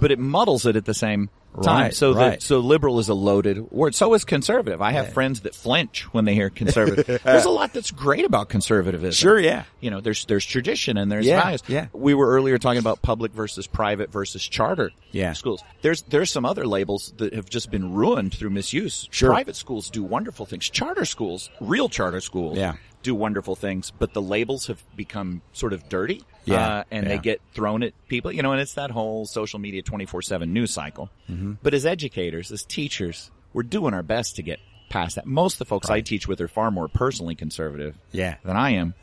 but 0.00 0.10
it 0.10 0.18
muddles 0.18 0.66
it 0.66 0.76
at 0.76 0.84
the 0.84 0.94
same 0.94 1.30
time. 1.62 1.82
Right, 1.84 1.94
so 1.94 2.12
right. 2.14 2.30
that, 2.30 2.42
so 2.42 2.58
liberal 2.58 2.98
is 2.98 3.08
a 3.08 3.14
loaded 3.14 3.70
word. 3.70 3.94
So 3.94 4.12
is 4.14 4.24
conservative. 4.24 4.82
I 4.82 4.92
have 4.92 5.12
friends 5.12 5.40
that 5.42 5.54
flinch 5.54 6.02
when 6.12 6.24
they 6.24 6.34
hear 6.34 6.50
conservative. 6.50 7.22
There's 7.24 7.44
a 7.44 7.50
lot 7.50 7.72
that's 7.72 7.90
great 7.90 8.24
about 8.24 8.48
conservatism. 8.48 9.12
Sure, 9.12 9.38
yeah. 9.38 9.64
You 9.80 9.90
know, 9.90 10.00
there's, 10.00 10.24
there's 10.24 10.44
tradition 10.44 10.96
and 10.96 11.10
there's 11.12 11.26
Yeah, 11.26 11.42
values. 11.42 11.62
yeah. 11.68 11.86
We 11.92 12.14
were 12.14 12.28
earlier 12.30 12.58
talking 12.58 12.78
about 12.80 13.02
public 13.02 13.32
versus 13.32 13.66
private 13.66 14.10
versus 14.10 14.42
charter 14.46 14.90
Yeah. 15.12 15.32
schools. 15.34 15.62
There's, 15.82 16.02
there's 16.02 16.30
some 16.30 16.44
other 16.44 16.66
labels 16.66 17.12
that 17.18 17.34
have 17.34 17.48
just 17.48 17.70
been 17.70 17.94
ruined 17.94 18.34
through 18.34 18.50
misuse. 18.50 19.08
Sure. 19.10 19.30
Private 19.30 19.56
schools 19.56 19.90
do 19.90 20.02
wonderful 20.02 20.46
things. 20.46 20.68
Charter 20.68 21.04
schools, 21.04 21.50
real 21.60 21.88
charter 21.88 22.20
schools, 22.20 22.58
Yeah. 22.58 22.74
do 23.02 23.14
wonderful 23.14 23.54
things, 23.54 23.92
but 23.98 24.14
the 24.14 24.22
labels 24.22 24.66
have 24.66 24.82
become 24.96 25.42
sort 25.52 25.72
of 25.72 25.88
dirty. 25.88 26.22
Yeah, 26.44 26.78
Uh, 26.78 26.84
and 26.90 27.06
they 27.06 27.18
get 27.18 27.40
thrown 27.54 27.82
at 27.82 27.92
people, 28.08 28.30
you 28.32 28.42
know, 28.42 28.52
and 28.52 28.60
it's 28.60 28.74
that 28.74 28.90
whole 28.90 29.24
social 29.26 29.58
media 29.58 29.82
24-7 29.82 30.48
news 30.48 30.72
cycle. 30.72 31.10
Mm-hmm. 31.30 31.54
But 31.62 31.74
as 31.74 31.86
educators, 31.86 32.50
as 32.52 32.62
teachers, 32.64 33.30
we're 33.52 33.62
doing 33.62 33.94
our 33.94 34.02
best 34.02 34.36
to 34.36 34.42
get 34.42 34.58
past 34.90 35.16
that. 35.16 35.26
Most 35.26 35.54
of 35.54 35.58
the 35.60 35.64
folks 35.66 35.88
I 35.90 36.00
teach 36.02 36.28
with 36.28 36.40
are 36.40 36.48
far 36.48 36.70
more 36.70 36.88
personally 36.88 37.34
conservative 37.34 37.96
Yeah. 38.12 38.30
Uh-huh. 38.30 38.38
than 38.48 38.56
I 38.56 38.70
am. 38.70 38.94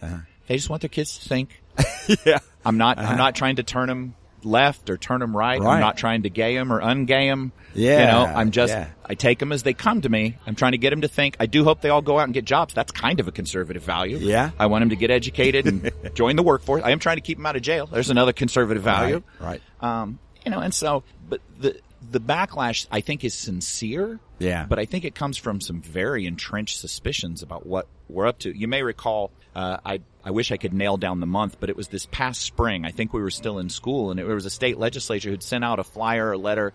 They 0.48 0.56
just 0.58 0.70
want 0.70 0.82
their 0.82 0.90
kids 0.90 1.18
to 1.20 1.28
think. 1.30 1.62
Yeah. 2.26 2.40
I'm 2.66 2.78
not, 2.78 2.98
I'm 2.98 3.18
not 3.18 3.36
trying 3.36 3.56
to 3.58 3.64
turn 3.64 3.88
them 3.88 4.16
left 4.44 4.90
or 4.90 4.98
turn 4.98 5.20
them 5.20 5.36
right. 5.36 5.60
Right. 5.60 5.76
I'm 5.76 5.80
not 5.80 5.98
trying 5.98 6.24
to 6.24 6.30
gay 6.30 6.56
them 6.56 6.72
or 6.72 6.82
ungay 6.82 7.30
them. 7.30 7.52
Yeah, 7.74 8.00
You 8.00 8.06
know, 8.12 8.34
I'm 8.34 8.52
just, 8.52 8.74
yeah. 8.74 8.90
I 9.06 9.16
take 9.16 9.40
them 9.40 9.52
as 9.52 9.64
they 9.64 9.74
come 9.74 10.02
to 10.02 10.10
me. 10.10 10.38
I'm 10.46 10.56
trying 10.56 10.74
to 10.74 10.78
get 10.78 10.90
them 10.90 11.02
to 11.02 11.08
think. 11.08 11.38
I 11.40 11.46
do 11.46 11.64
hope 11.64 11.82
they 11.82 11.90
all 11.90 12.02
go 12.02 12.20
out 12.20 12.26
and 12.26 12.34
get 12.34 12.44
jobs. 12.46 12.74
That's 12.74 12.92
kind 12.92 13.20
of 13.20 13.28
a 13.28 13.32
conservative 13.32 13.84
value. 13.84 14.18
Yeah. 14.18 14.52
I 14.60 14.66
want 14.66 14.82
them 14.82 14.90
to 14.90 14.96
get 14.98 15.10
educated 15.12 15.68
and 15.68 15.92
join 16.16 16.36
the 16.36 16.44
workforce. 16.44 16.84
I 16.84 16.92
am 16.92 17.00
trying 17.00 17.18
to 17.18 17.22
keep 17.22 17.38
them 17.38 17.46
out 17.46 17.56
of 17.56 17.62
jail. 17.62 17.86
There's 17.88 18.10
another 18.10 18.34
conservative 18.34 18.84
value. 18.84 19.24
Right, 19.40 19.62
Um, 19.80 20.20
you 20.46 20.52
know, 20.52 20.60
and 20.60 20.74
so, 20.74 21.04
but 21.30 21.40
the, 21.60 21.80
the 22.10 22.20
backlash 22.20 22.88
I 22.92 23.02
think 23.02 23.24
is 23.24 23.34
sincere. 23.34 24.20
Yeah. 24.40 24.66
But 24.68 24.80
I 24.80 24.86
think 24.86 25.06
it 25.06 25.16
comes 25.16 25.38
from 25.38 25.62
some 25.62 25.82
very 25.82 26.26
entrenched 26.26 26.80
suspicions 26.80 27.44
about 27.44 27.66
what 27.66 27.88
we're 28.12 28.28
up 28.28 28.40
to. 28.40 28.56
You 28.56 28.68
may 28.68 28.84
recall, 28.84 29.32
uh, 29.56 29.78
I, 29.86 30.02
I 30.24 30.32
wish 30.32 30.52
I 30.52 30.58
could 30.58 30.74
nail 30.74 30.98
down 30.98 31.20
the 31.20 31.26
month, 31.26 31.58
but 31.60 31.70
it 31.70 31.76
was 31.76 31.88
this 31.88 32.06
past 32.06 32.42
spring. 32.42 32.86
I 32.86 32.92
think 32.92 33.14
we 33.14 33.22
were 33.22 33.32
still 33.32 33.60
in 33.60 33.70
school 33.70 34.12
and 34.12 34.20
it 34.20 34.26
was 34.26 34.46
a 34.46 34.50
state 34.50 34.78
legislature 34.78 35.30
who'd 35.30 35.44
sent 35.44 35.64
out 35.64 35.80
a 35.80 35.84
flyer, 35.84 36.32
a 36.34 36.38
letter 36.38 36.74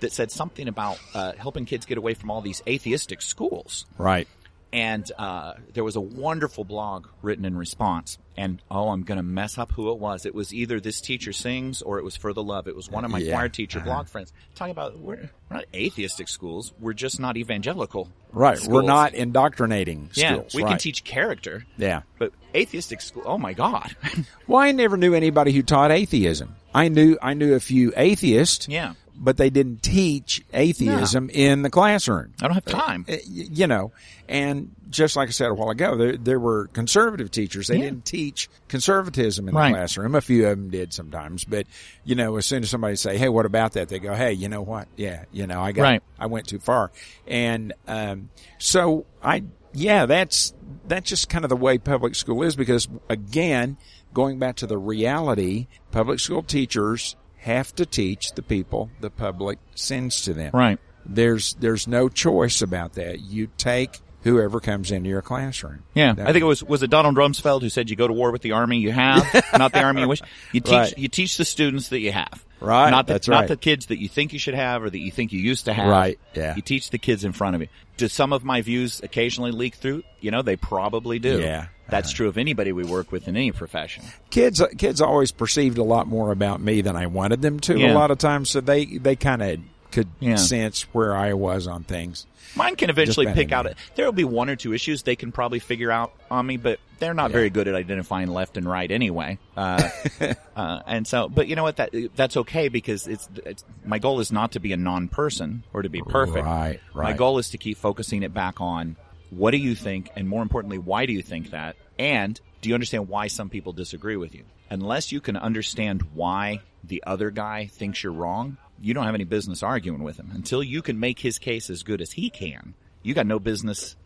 that 0.00 0.12
said 0.12 0.30
something 0.30 0.68
about, 0.68 0.98
uh, 1.14 1.32
helping 1.36 1.64
kids 1.64 1.86
get 1.86 1.98
away 1.98 2.14
from 2.14 2.30
all 2.30 2.40
these 2.40 2.62
atheistic 2.68 3.20
schools 3.20 3.86
Right. 3.96 4.28
And 4.72 5.10
uh, 5.18 5.54
there 5.72 5.84
was 5.84 5.96
a 5.96 6.00
wonderful 6.00 6.64
blog 6.64 7.06
written 7.22 7.44
in 7.44 7.56
response. 7.56 8.18
And 8.36 8.62
oh, 8.70 8.90
I'm 8.90 9.02
going 9.02 9.16
to 9.16 9.22
mess 9.24 9.58
up 9.58 9.72
who 9.72 9.90
it 9.90 9.98
was. 9.98 10.24
It 10.24 10.34
was 10.34 10.54
either 10.54 10.78
this 10.78 11.00
teacher 11.00 11.32
sings 11.32 11.82
or 11.82 11.98
it 11.98 12.04
was 12.04 12.16
for 12.16 12.32
the 12.32 12.42
love. 12.42 12.68
It 12.68 12.76
was 12.76 12.88
one 12.90 13.04
of 13.04 13.10
my 13.10 13.18
Yeah. 13.18 13.32
choir 13.34 13.48
teacher 13.48 13.78
Uh-huh. 13.78 13.86
blog 13.88 14.08
friends 14.08 14.32
talking 14.54 14.70
about 14.70 14.98
we're, 14.98 15.16
we're 15.50 15.56
not 15.56 15.64
atheistic 15.74 16.28
schools. 16.28 16.72
We're 16.78 16.92
just 16.92 17.18
not 17.18 17.36
evangelical. 17.36 18.08
Right. 18.32 18.58
We're 18.64 18.82
not 18.82 19.14
indoctrinating 19.14 20.10
Yeah, 20.14 20.34
schools. 20.34 20.54
we 20.54 20.62
right. 20.62 20.70
can 20.70 20.78
teach 20.78 21.02
character. 21.02 21.64
Yeah. 21.78 22.02
But 22.18 22.32
atheistic 22.54 23.00
school. 23.00 23.22
Oh 23.26 23.38
my 23.38 23.54
God. 23.54 23.96
Well, 24.46 24.60
I 24.62 24.72
never 24.72 24.96
knew 24.96 25.12
anybody 25.14 25.52
who 25.52 25.62
taught 25.62 25.90
atheism. 25.90 26.56
I 26.74 26.88
knew 26.88 27.18
I 27.20 27.34
knew 27.34 27.54
a 27.54 27.60
few 27.60 27.92
atheists. 27.96 28.66
Yeah. 28.68 28.94
But 29.20 29.36
they 29.36 29.50
didn't 29.50 29.82
teach 29.82 30.44
atheism 30.52 31.28
in 31.30 31.62
the 31.62 31.70
classroom. 31.70 32.34
I 32.40 32.46
don't 32.46 32.54
have 32.54 32.64
time. 32.64 33.04
Uh, 33.08 33.16
You 33.26 33.66
know, 33.66 33.90
and 34.28 34.70
just 34.90 35.16
like 35.16 35.28
I 35.28 35.32
said 35.32 35.48
a 35.50 35.54
while 35.54 35.70
ago, 35.70 35.96
there 35.96 36.16
there 36.16 36.38
were 36.38 36.68
conservative 36.68 37.30
teachers. 37.32 37.66
They 37.66 37.76
Yeah. 37.78 37.86
didn't 37.86 38.04
teach 38.04 38.48
conservatism 38.68 39.48
in 39.48 39.54
Right. 39.56 39.70
the 39.72 39.74
classroom. 39.78 40.14
A 40.14 40.20
few 40.20 40.46
of 40.46 40.56
them 40.56 40.70
did 40.70 40.92
sometimes, 40.92 41.42
but 41.44 41.66
you 42.04 42.14
know, 42.14 42.36
as 42.36 42.46
soon 42.46 42.62
as 42.62 42.70
somebody 42.70 42.94
say, 42.94 43.18
"Hey, 43.18 43.28
what 43.28 43.44
about 43.44 43.72
that?" 43.72 43.88
They 43.88 43.98
go, 43.98 44.14
"Hey, 44.14 44.32
you 44.34 44.48
know 44.48 44.62
what? 44.62 44.86
Yeah, 44.96 45.24
you 45.32 45.46
know, 45.48 45.60
I 45.60 45.72
got, 45.72 45.82
Right. 45.82 46.02
I 46.18 46.26
went 46.26 46.46
too 46.46 46.60
far." 46.60 46.92
And 47.26 47.72
um, 47.88 48.28
so 48.58 49.04
I, 49.22 49.42
yeah, 49.74 50.06
that's 50.06 50.54
that's 50.86 51.08
just 51.10 51.28
kind 51.28 51.44
of 51.44 51.48
the 51.48 51.56
way 51.56 51.76
public 51.78 52.14
school 52.14 52.42
is 52.44 52.54
because 52.54 52.86
again, 53.08 53.76
going 54.14 54.38
back 54.38 54.54
to 54.56 54.66
the 54.66 54.78
reality, 54.78 55.66
public 55.90 56.20
school 56.20 56.42
teachers 56.42 57.16
have 57.38 57.74
to 57.76 57.86
teach 57.86 58.32
the 58.32 58.42
people 58.42 58.90
the 59.00 59.10
public 59.10 59.58
sends 59.74 60.22
to 60.22 60.34
them. 60.34 60.50
Right. 60.52 60.78
There's 61.06 61.54
there's 61.54 61.86
no 61.86 62.08
choice 62.08 62.60
about 62.60 62.94
that. 62.94 63.20
You 63.20 63.48
take 63.56 64.00
whoever 64.28 64.60
comes 64.60 64.90
into 64.90 65.08
your 65.08 65.22
classroom. 65.22 65.82
Yeah, 65.94 66.12
That- 66.14 66.28
I 66.28 66.32
think 66.32 66.42
it 66.42 66.46
was 66.46 66.62
was 66.62 66.82
it 66.82 66.90
Donald 66.90 67.16
Rumsfeld 67.16 67.62
who 67.62 67.68
said 67.68 67.90
you 67.90 67.96
go 67.96 68.06
to 68.06 68.12
war 68.14 68.30
with 68.30 68.42
the 68.42 68.52
army 68.52 68.78
you 68.78 68.92
have, 68.92 69.24
not 69.58 69.72
the 69.72 69.82
army 69.82 70.02
you 70.02 70.08
wish. 70.08 70.20
You 70.52 70.60
teach 70.60 70.72
Right. 70.72 70.98
you 70.98 71.08
teach 71.08 71.36
the 71.36 71.44
students 71.44 71.88
that 71.88 72.00
you 72.00 72.12
have, 72.12 72.44
Right, 72.60 72.90
Not 72.90 73.06
the, 73.06 73.14
that's 73.14 73.28
not 73.28 73.40
right. 73.40 73.48
the 73.48 73.56
kids 73.56 73.86
that 73.86 74.00
you 74.00 74.08
think 74.08 74.32
you 74.32 74.38
should 74.38 74.54
have 74.54 74.82
or 74.82 74.90
that 74.90 74.98
you 74.98 75.10
think 75.12 75.32
you 75.32 75.38
used 75.40 75.66
to 75.66 75.72
have. 75.72 75.88
Right, 75.88 76.18
yeah. 76.34 76.56
You 76.56 76.62
teach 76.62 76.90
the 76.90 76.98
kids 76.98 77.24
in 77.24 77.32
front 77.32 77.54
of 77.54 77.62
you. 77.62 77.68
Do 77.96 78.08
some 78.08 78.32
of 78.32 78.44
my 78.44 78.62
views 78.62 79.00
occasionally 79.02 79.50
leak 79.52 79.76
through? 79.76 80.02
You 80.20 80.30
know, 80.32 80.42
they 80.42 80.56
probably 80.56 81.18
do. 81.18 81.40
Yeah. 81.40 81.66
that's 81.88 82.10
uh-huh. 82.10 82.16
true 82.16 82.28
of 82.28 82.36
anybody 82.38 82.72
we 82.72 82.84
work 82.84 83.10
with 83.12 83.28
in 83.28 83.36
any 83.36 83.50
profession. 83.52 84.02
kids 84.30 84.60
uh, 84.60 84.66
kids 84.76 85.00
always 85.00 85.30
perceived 85.32 85.78
a 85.78 85.82
lot 85.84 86.06
more 86.06 86.32
about 86.32 86.60
me 86.60 86.80
than 86.82 86.96
I 86.96 87.06
wanted 87.06 87.40
them 87.42 87.60
to 87.60 87.78
Yeah. 87.78 87.92
a 87.92 87.94
lot 87.94 88.10
of 88.10 88.18
times, 88.18 88.50
so 88.50 88.60
they 88.60 88.84
they 88.84 89.16
kind 89.16 89.40
of 89.42 89.60
could 89.90 90.08
Yeah. 90.20 90.36
sense 90.36 90.82
where 90.92 91.16
I 91.16 91.32
was 91.34 91.66
on 91.66 91.84
things. 91.84 92.26
Mine 92.56 92.76
can 92.76 92.90
eventually 92.90 93.26
pick 93.26 93.52
out. 93.52 93.66
it. 93.66 93.76
There 93.94 94.04
will 94.06 94.12
be 94.12 94.24
one 94.24 94.48
or 94.48 94.56
two 94.56 94.72
issues 94.72 95.02
they 95.02 95.16
can 95.16 95.32
probably 95.32 95.58
figure 95.58 95.90
out 95.90 96.12
on 96.30 96.46
me, 96.46 96.56
but 96.56 96.80
they're 96.98 97.14
not 97.14 97.30
very 97.30 97.50
good 97.50 97.68
at 97.68 97.74
identifying 97.74 98.28
left 98.28 98.56
and 98.56 98.68
right 98.68 98.90
anyway. 98.90 99.38
Uh, 99.56 99.88
uh, 100.56 100.80
and 100.86 101.06
so, 101.06 101.28
but 101.28 101.46
you 101.46 101.56
know 101.56 101.62
what? 101.62 101.76
That 101.76 101.94
that's 102.16 102.36
okay 102.38 102.68
because 102.68 103.06
it's, 103.06 103.28
it's 103.44 103.64
my 103.84 103.98
goal 103.98 104.20
is 104.20 104.32
not 104.32 104.52
to 104.52 104.60
be 104.60 104.72
a 104.72 104.76
non-person 104.76 105.62
or 105.72 105.82
to 105.82 105.88
be 105.88 106.02
perfect. 106.02 106.44
Right, 106.46 106.80
My 106.94 107.12
goal 107.12 107.38
is 107.38 107.50
to 107.50 107.58
keep 107.58 107.76
focusing 107.78 108.22
it 108.22 108.32
back 108.34 108.60
on 108.60 108.96
what 109.30 109.50
do 109.50 109.58
you 109.58 109.74
think, 109.74 110.10
and 110.16 110.28
more 110.28 110.42
importantly, 110.42 110.78
why 110.78 111.04
do 111.06 111.12
you 111.12 111.22
think 111.22 111.50
that, 111.50 111.76
and 111.98 112.40
do 112.62 112.68
you 112.70 112.74
understand 112.74 113.08
why 113.08 113.26
some 113.26 113.50
people 113.50 113.72
disagree 113.72 114.16
with 114.16 114.34
you? 114.34 114.44
Unless 114.70 115.12
you 115.12 115.20
can 115.20 115.36
understand 115.36 116.02
why 116.14 116.60
the 116.82 117.04
other 117.06 117.30
guy 117.30 117.66
thinks 117.66 118.02
you're 118.02 118.12
wrong, 118.12 118.56
you 118.80 118.94
don't 118.94 119.04
have 119.04 119.14
any 119.14 119.24
business 119.24 119.62
arguing 119.62 120.02
with 120.02 120.18
him. 120.18 120.30
Until 120.34 120.62
you 120.62 120.82
can 120.82 121.00
make 121.00 121.20
his 121.20 121.38
case 121.38 121.70
as 121.70 121.82
good 121.82 122.00
as 122.00 122.12
he 122.12 122.30
can, 122.30 122.74
you 123.02 123.14
got 123.14 123.26
no 123.26 123.38
business 123.38 123.96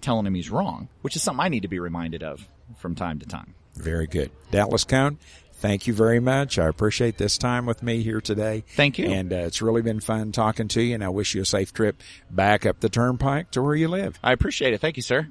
telling 0.00 0.26
him 0.26 0.34
he's 0.34 0.50
wrong, 0.50 0.88
which 1.02 1.16
is 1.16 1.22
something 1.22 1.44
I 1.44 1.48
need 1.48 1.62
to 1.62 1.68
be 1.68 1.78
reminded 1.78 2.22
of 2.22 2.48
from 2.76 2.94
time 2.94 3.18
to 3.18 3.26
time. 3.26 3.54
Very 3.74 4.06
good, 4.06 4.30
Dallas 4.50 4.84
Koehn. 4.84 5.16
Thank 5.54 5.86
you 5.86 5.92
very 5.92 6.20
much. 6.20 6.58
I 6.58 6.68
appreciate 6.68 7.18
this 7.18 7.36
time 7.36 7.66
with 7.66 7.82
me 7.82 8.02
here 8.02 8.22
today. 8.22 8.64
Thank 8.76 8.98
you. 8.98 9.10
And 9.10 9.30
uh, 9.30 9.36
it's 9.36 9.60
really 9.60 9.82
been 9.82 10.00
fun 10.00 10.32
talking 10.32 10.68
to 10.68 10.82
you, 10.82 10.94
and 10.94 11.04
I 11.04 11.10
wish 11.10 11.34
you 11.34 11.42
a 11.42 11.46
safe 11.46 11.74
trip 11.74 12.00
back 12.30 12.64
up 12.64 12.80
the 12.80 12.88
turnpike 12.88 13.50
to 13.52 13.62
where 13.62 13.74
you 13.74 13.88
live. 13.88 14.18
I 14.22 14.32
appreciate 14.32 14.72
it. 14.72 14.80
Thank 14.80 14.96
you, 14.96 15.02
sir. 15.02 15.28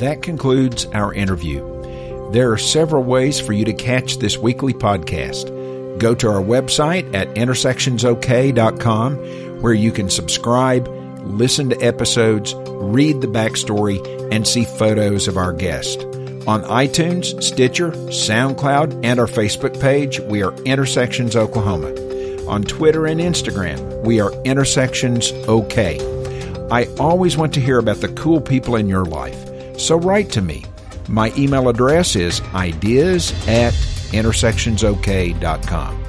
That 0.00 0.22
concludes 0.22 0.86
our 0.86 1.14
interview. 1.14 1.60
There 2.32 2.50
are 2.50 2.58
several 2.58 3.04
ways 3.04 3.38
for 3.38 3.52
you 3.52 3.64
to 3.64 3.72
catch 3.72 4.18
this 4.18 4.36
weekly 4.36 4.72
podcast. 4.72 5.63
Go 5.98 6.14
to 6.14 6.28
our 6.28 6.42
website 6.42 7.14
at 7.14 7.28
intersectionsok.com 7.34 9.16
where 9.64 9.72
you 9.72 9.92
can 9.92 10.10
subscribe, 10.10 10.88
listen 11.22 11.70
to 11.70 11.80
episodes, 11.80 12.54
read 12.54 13.20
the 13.20 13.26
backstory, 13.26 13.98
and 14.30 14.46
see 14.46 14.64
photos 14.64 15.26
of 15.26 15.36
our 15.38 15.52
guest. 15.52 16.04
On 16.46 16.62
iTunes, 16.64 17.42
Stitcher, 17.42 17.92
SoundCloud, 17.92 19.02
and 19.02 19.18
our 19.18 19.26
Facebook 19.26 19.80
page, 19.80 20.20
we 20.20 20.42
are 20.42 20.52
Intersections 20.64 21.34
Oklahoma. 21.34 21.88
On 22.46 22.62
Twitter 22.62 23.06
and 23.06 23.20
Instagram, 23.20 24.02
we 24.02 24.20
are 24.20 24.30
Intersections 24.42 25.32
OK. 25.48 25.98
I 26.70 26.84
always 27.00 27.38
want 27.38 27.54
to 27.54 27.60
hear 27.60 27.78
about 27.78 28.02
the 28.02 28.08
cool 28.08 28.42
people 28.42 28.76
in 28.76 28.86
your 28.86 29.06
life, 29.06 29.80
so 29.80 29.96
write 29.96 30.30
to 30.32 30.42
me. 30.42 30.66
My 31.08 31.32
email 31.38 31.70
address 31.70 32.16
is 32.16 32.42
ideas 32.52 33.32
at 33.48 33.72
intersectionsok.com. 34.14 36.04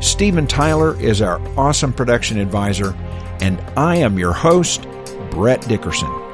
Stephen 0.00 0.46
Tyler 0.46 1.00
is 1.00 1.22
our 1.22 1.40
awesome 1.58 1.92
production 1.92 2.38
advisor, 2.38 2.94
and 3.40 3.60
I 3.76 3.96
am 3.96 4.18
your 4.18 4.32
host, 4.32 4.86
Brett 5.30 5.66
Dickerson. 5.66 6.25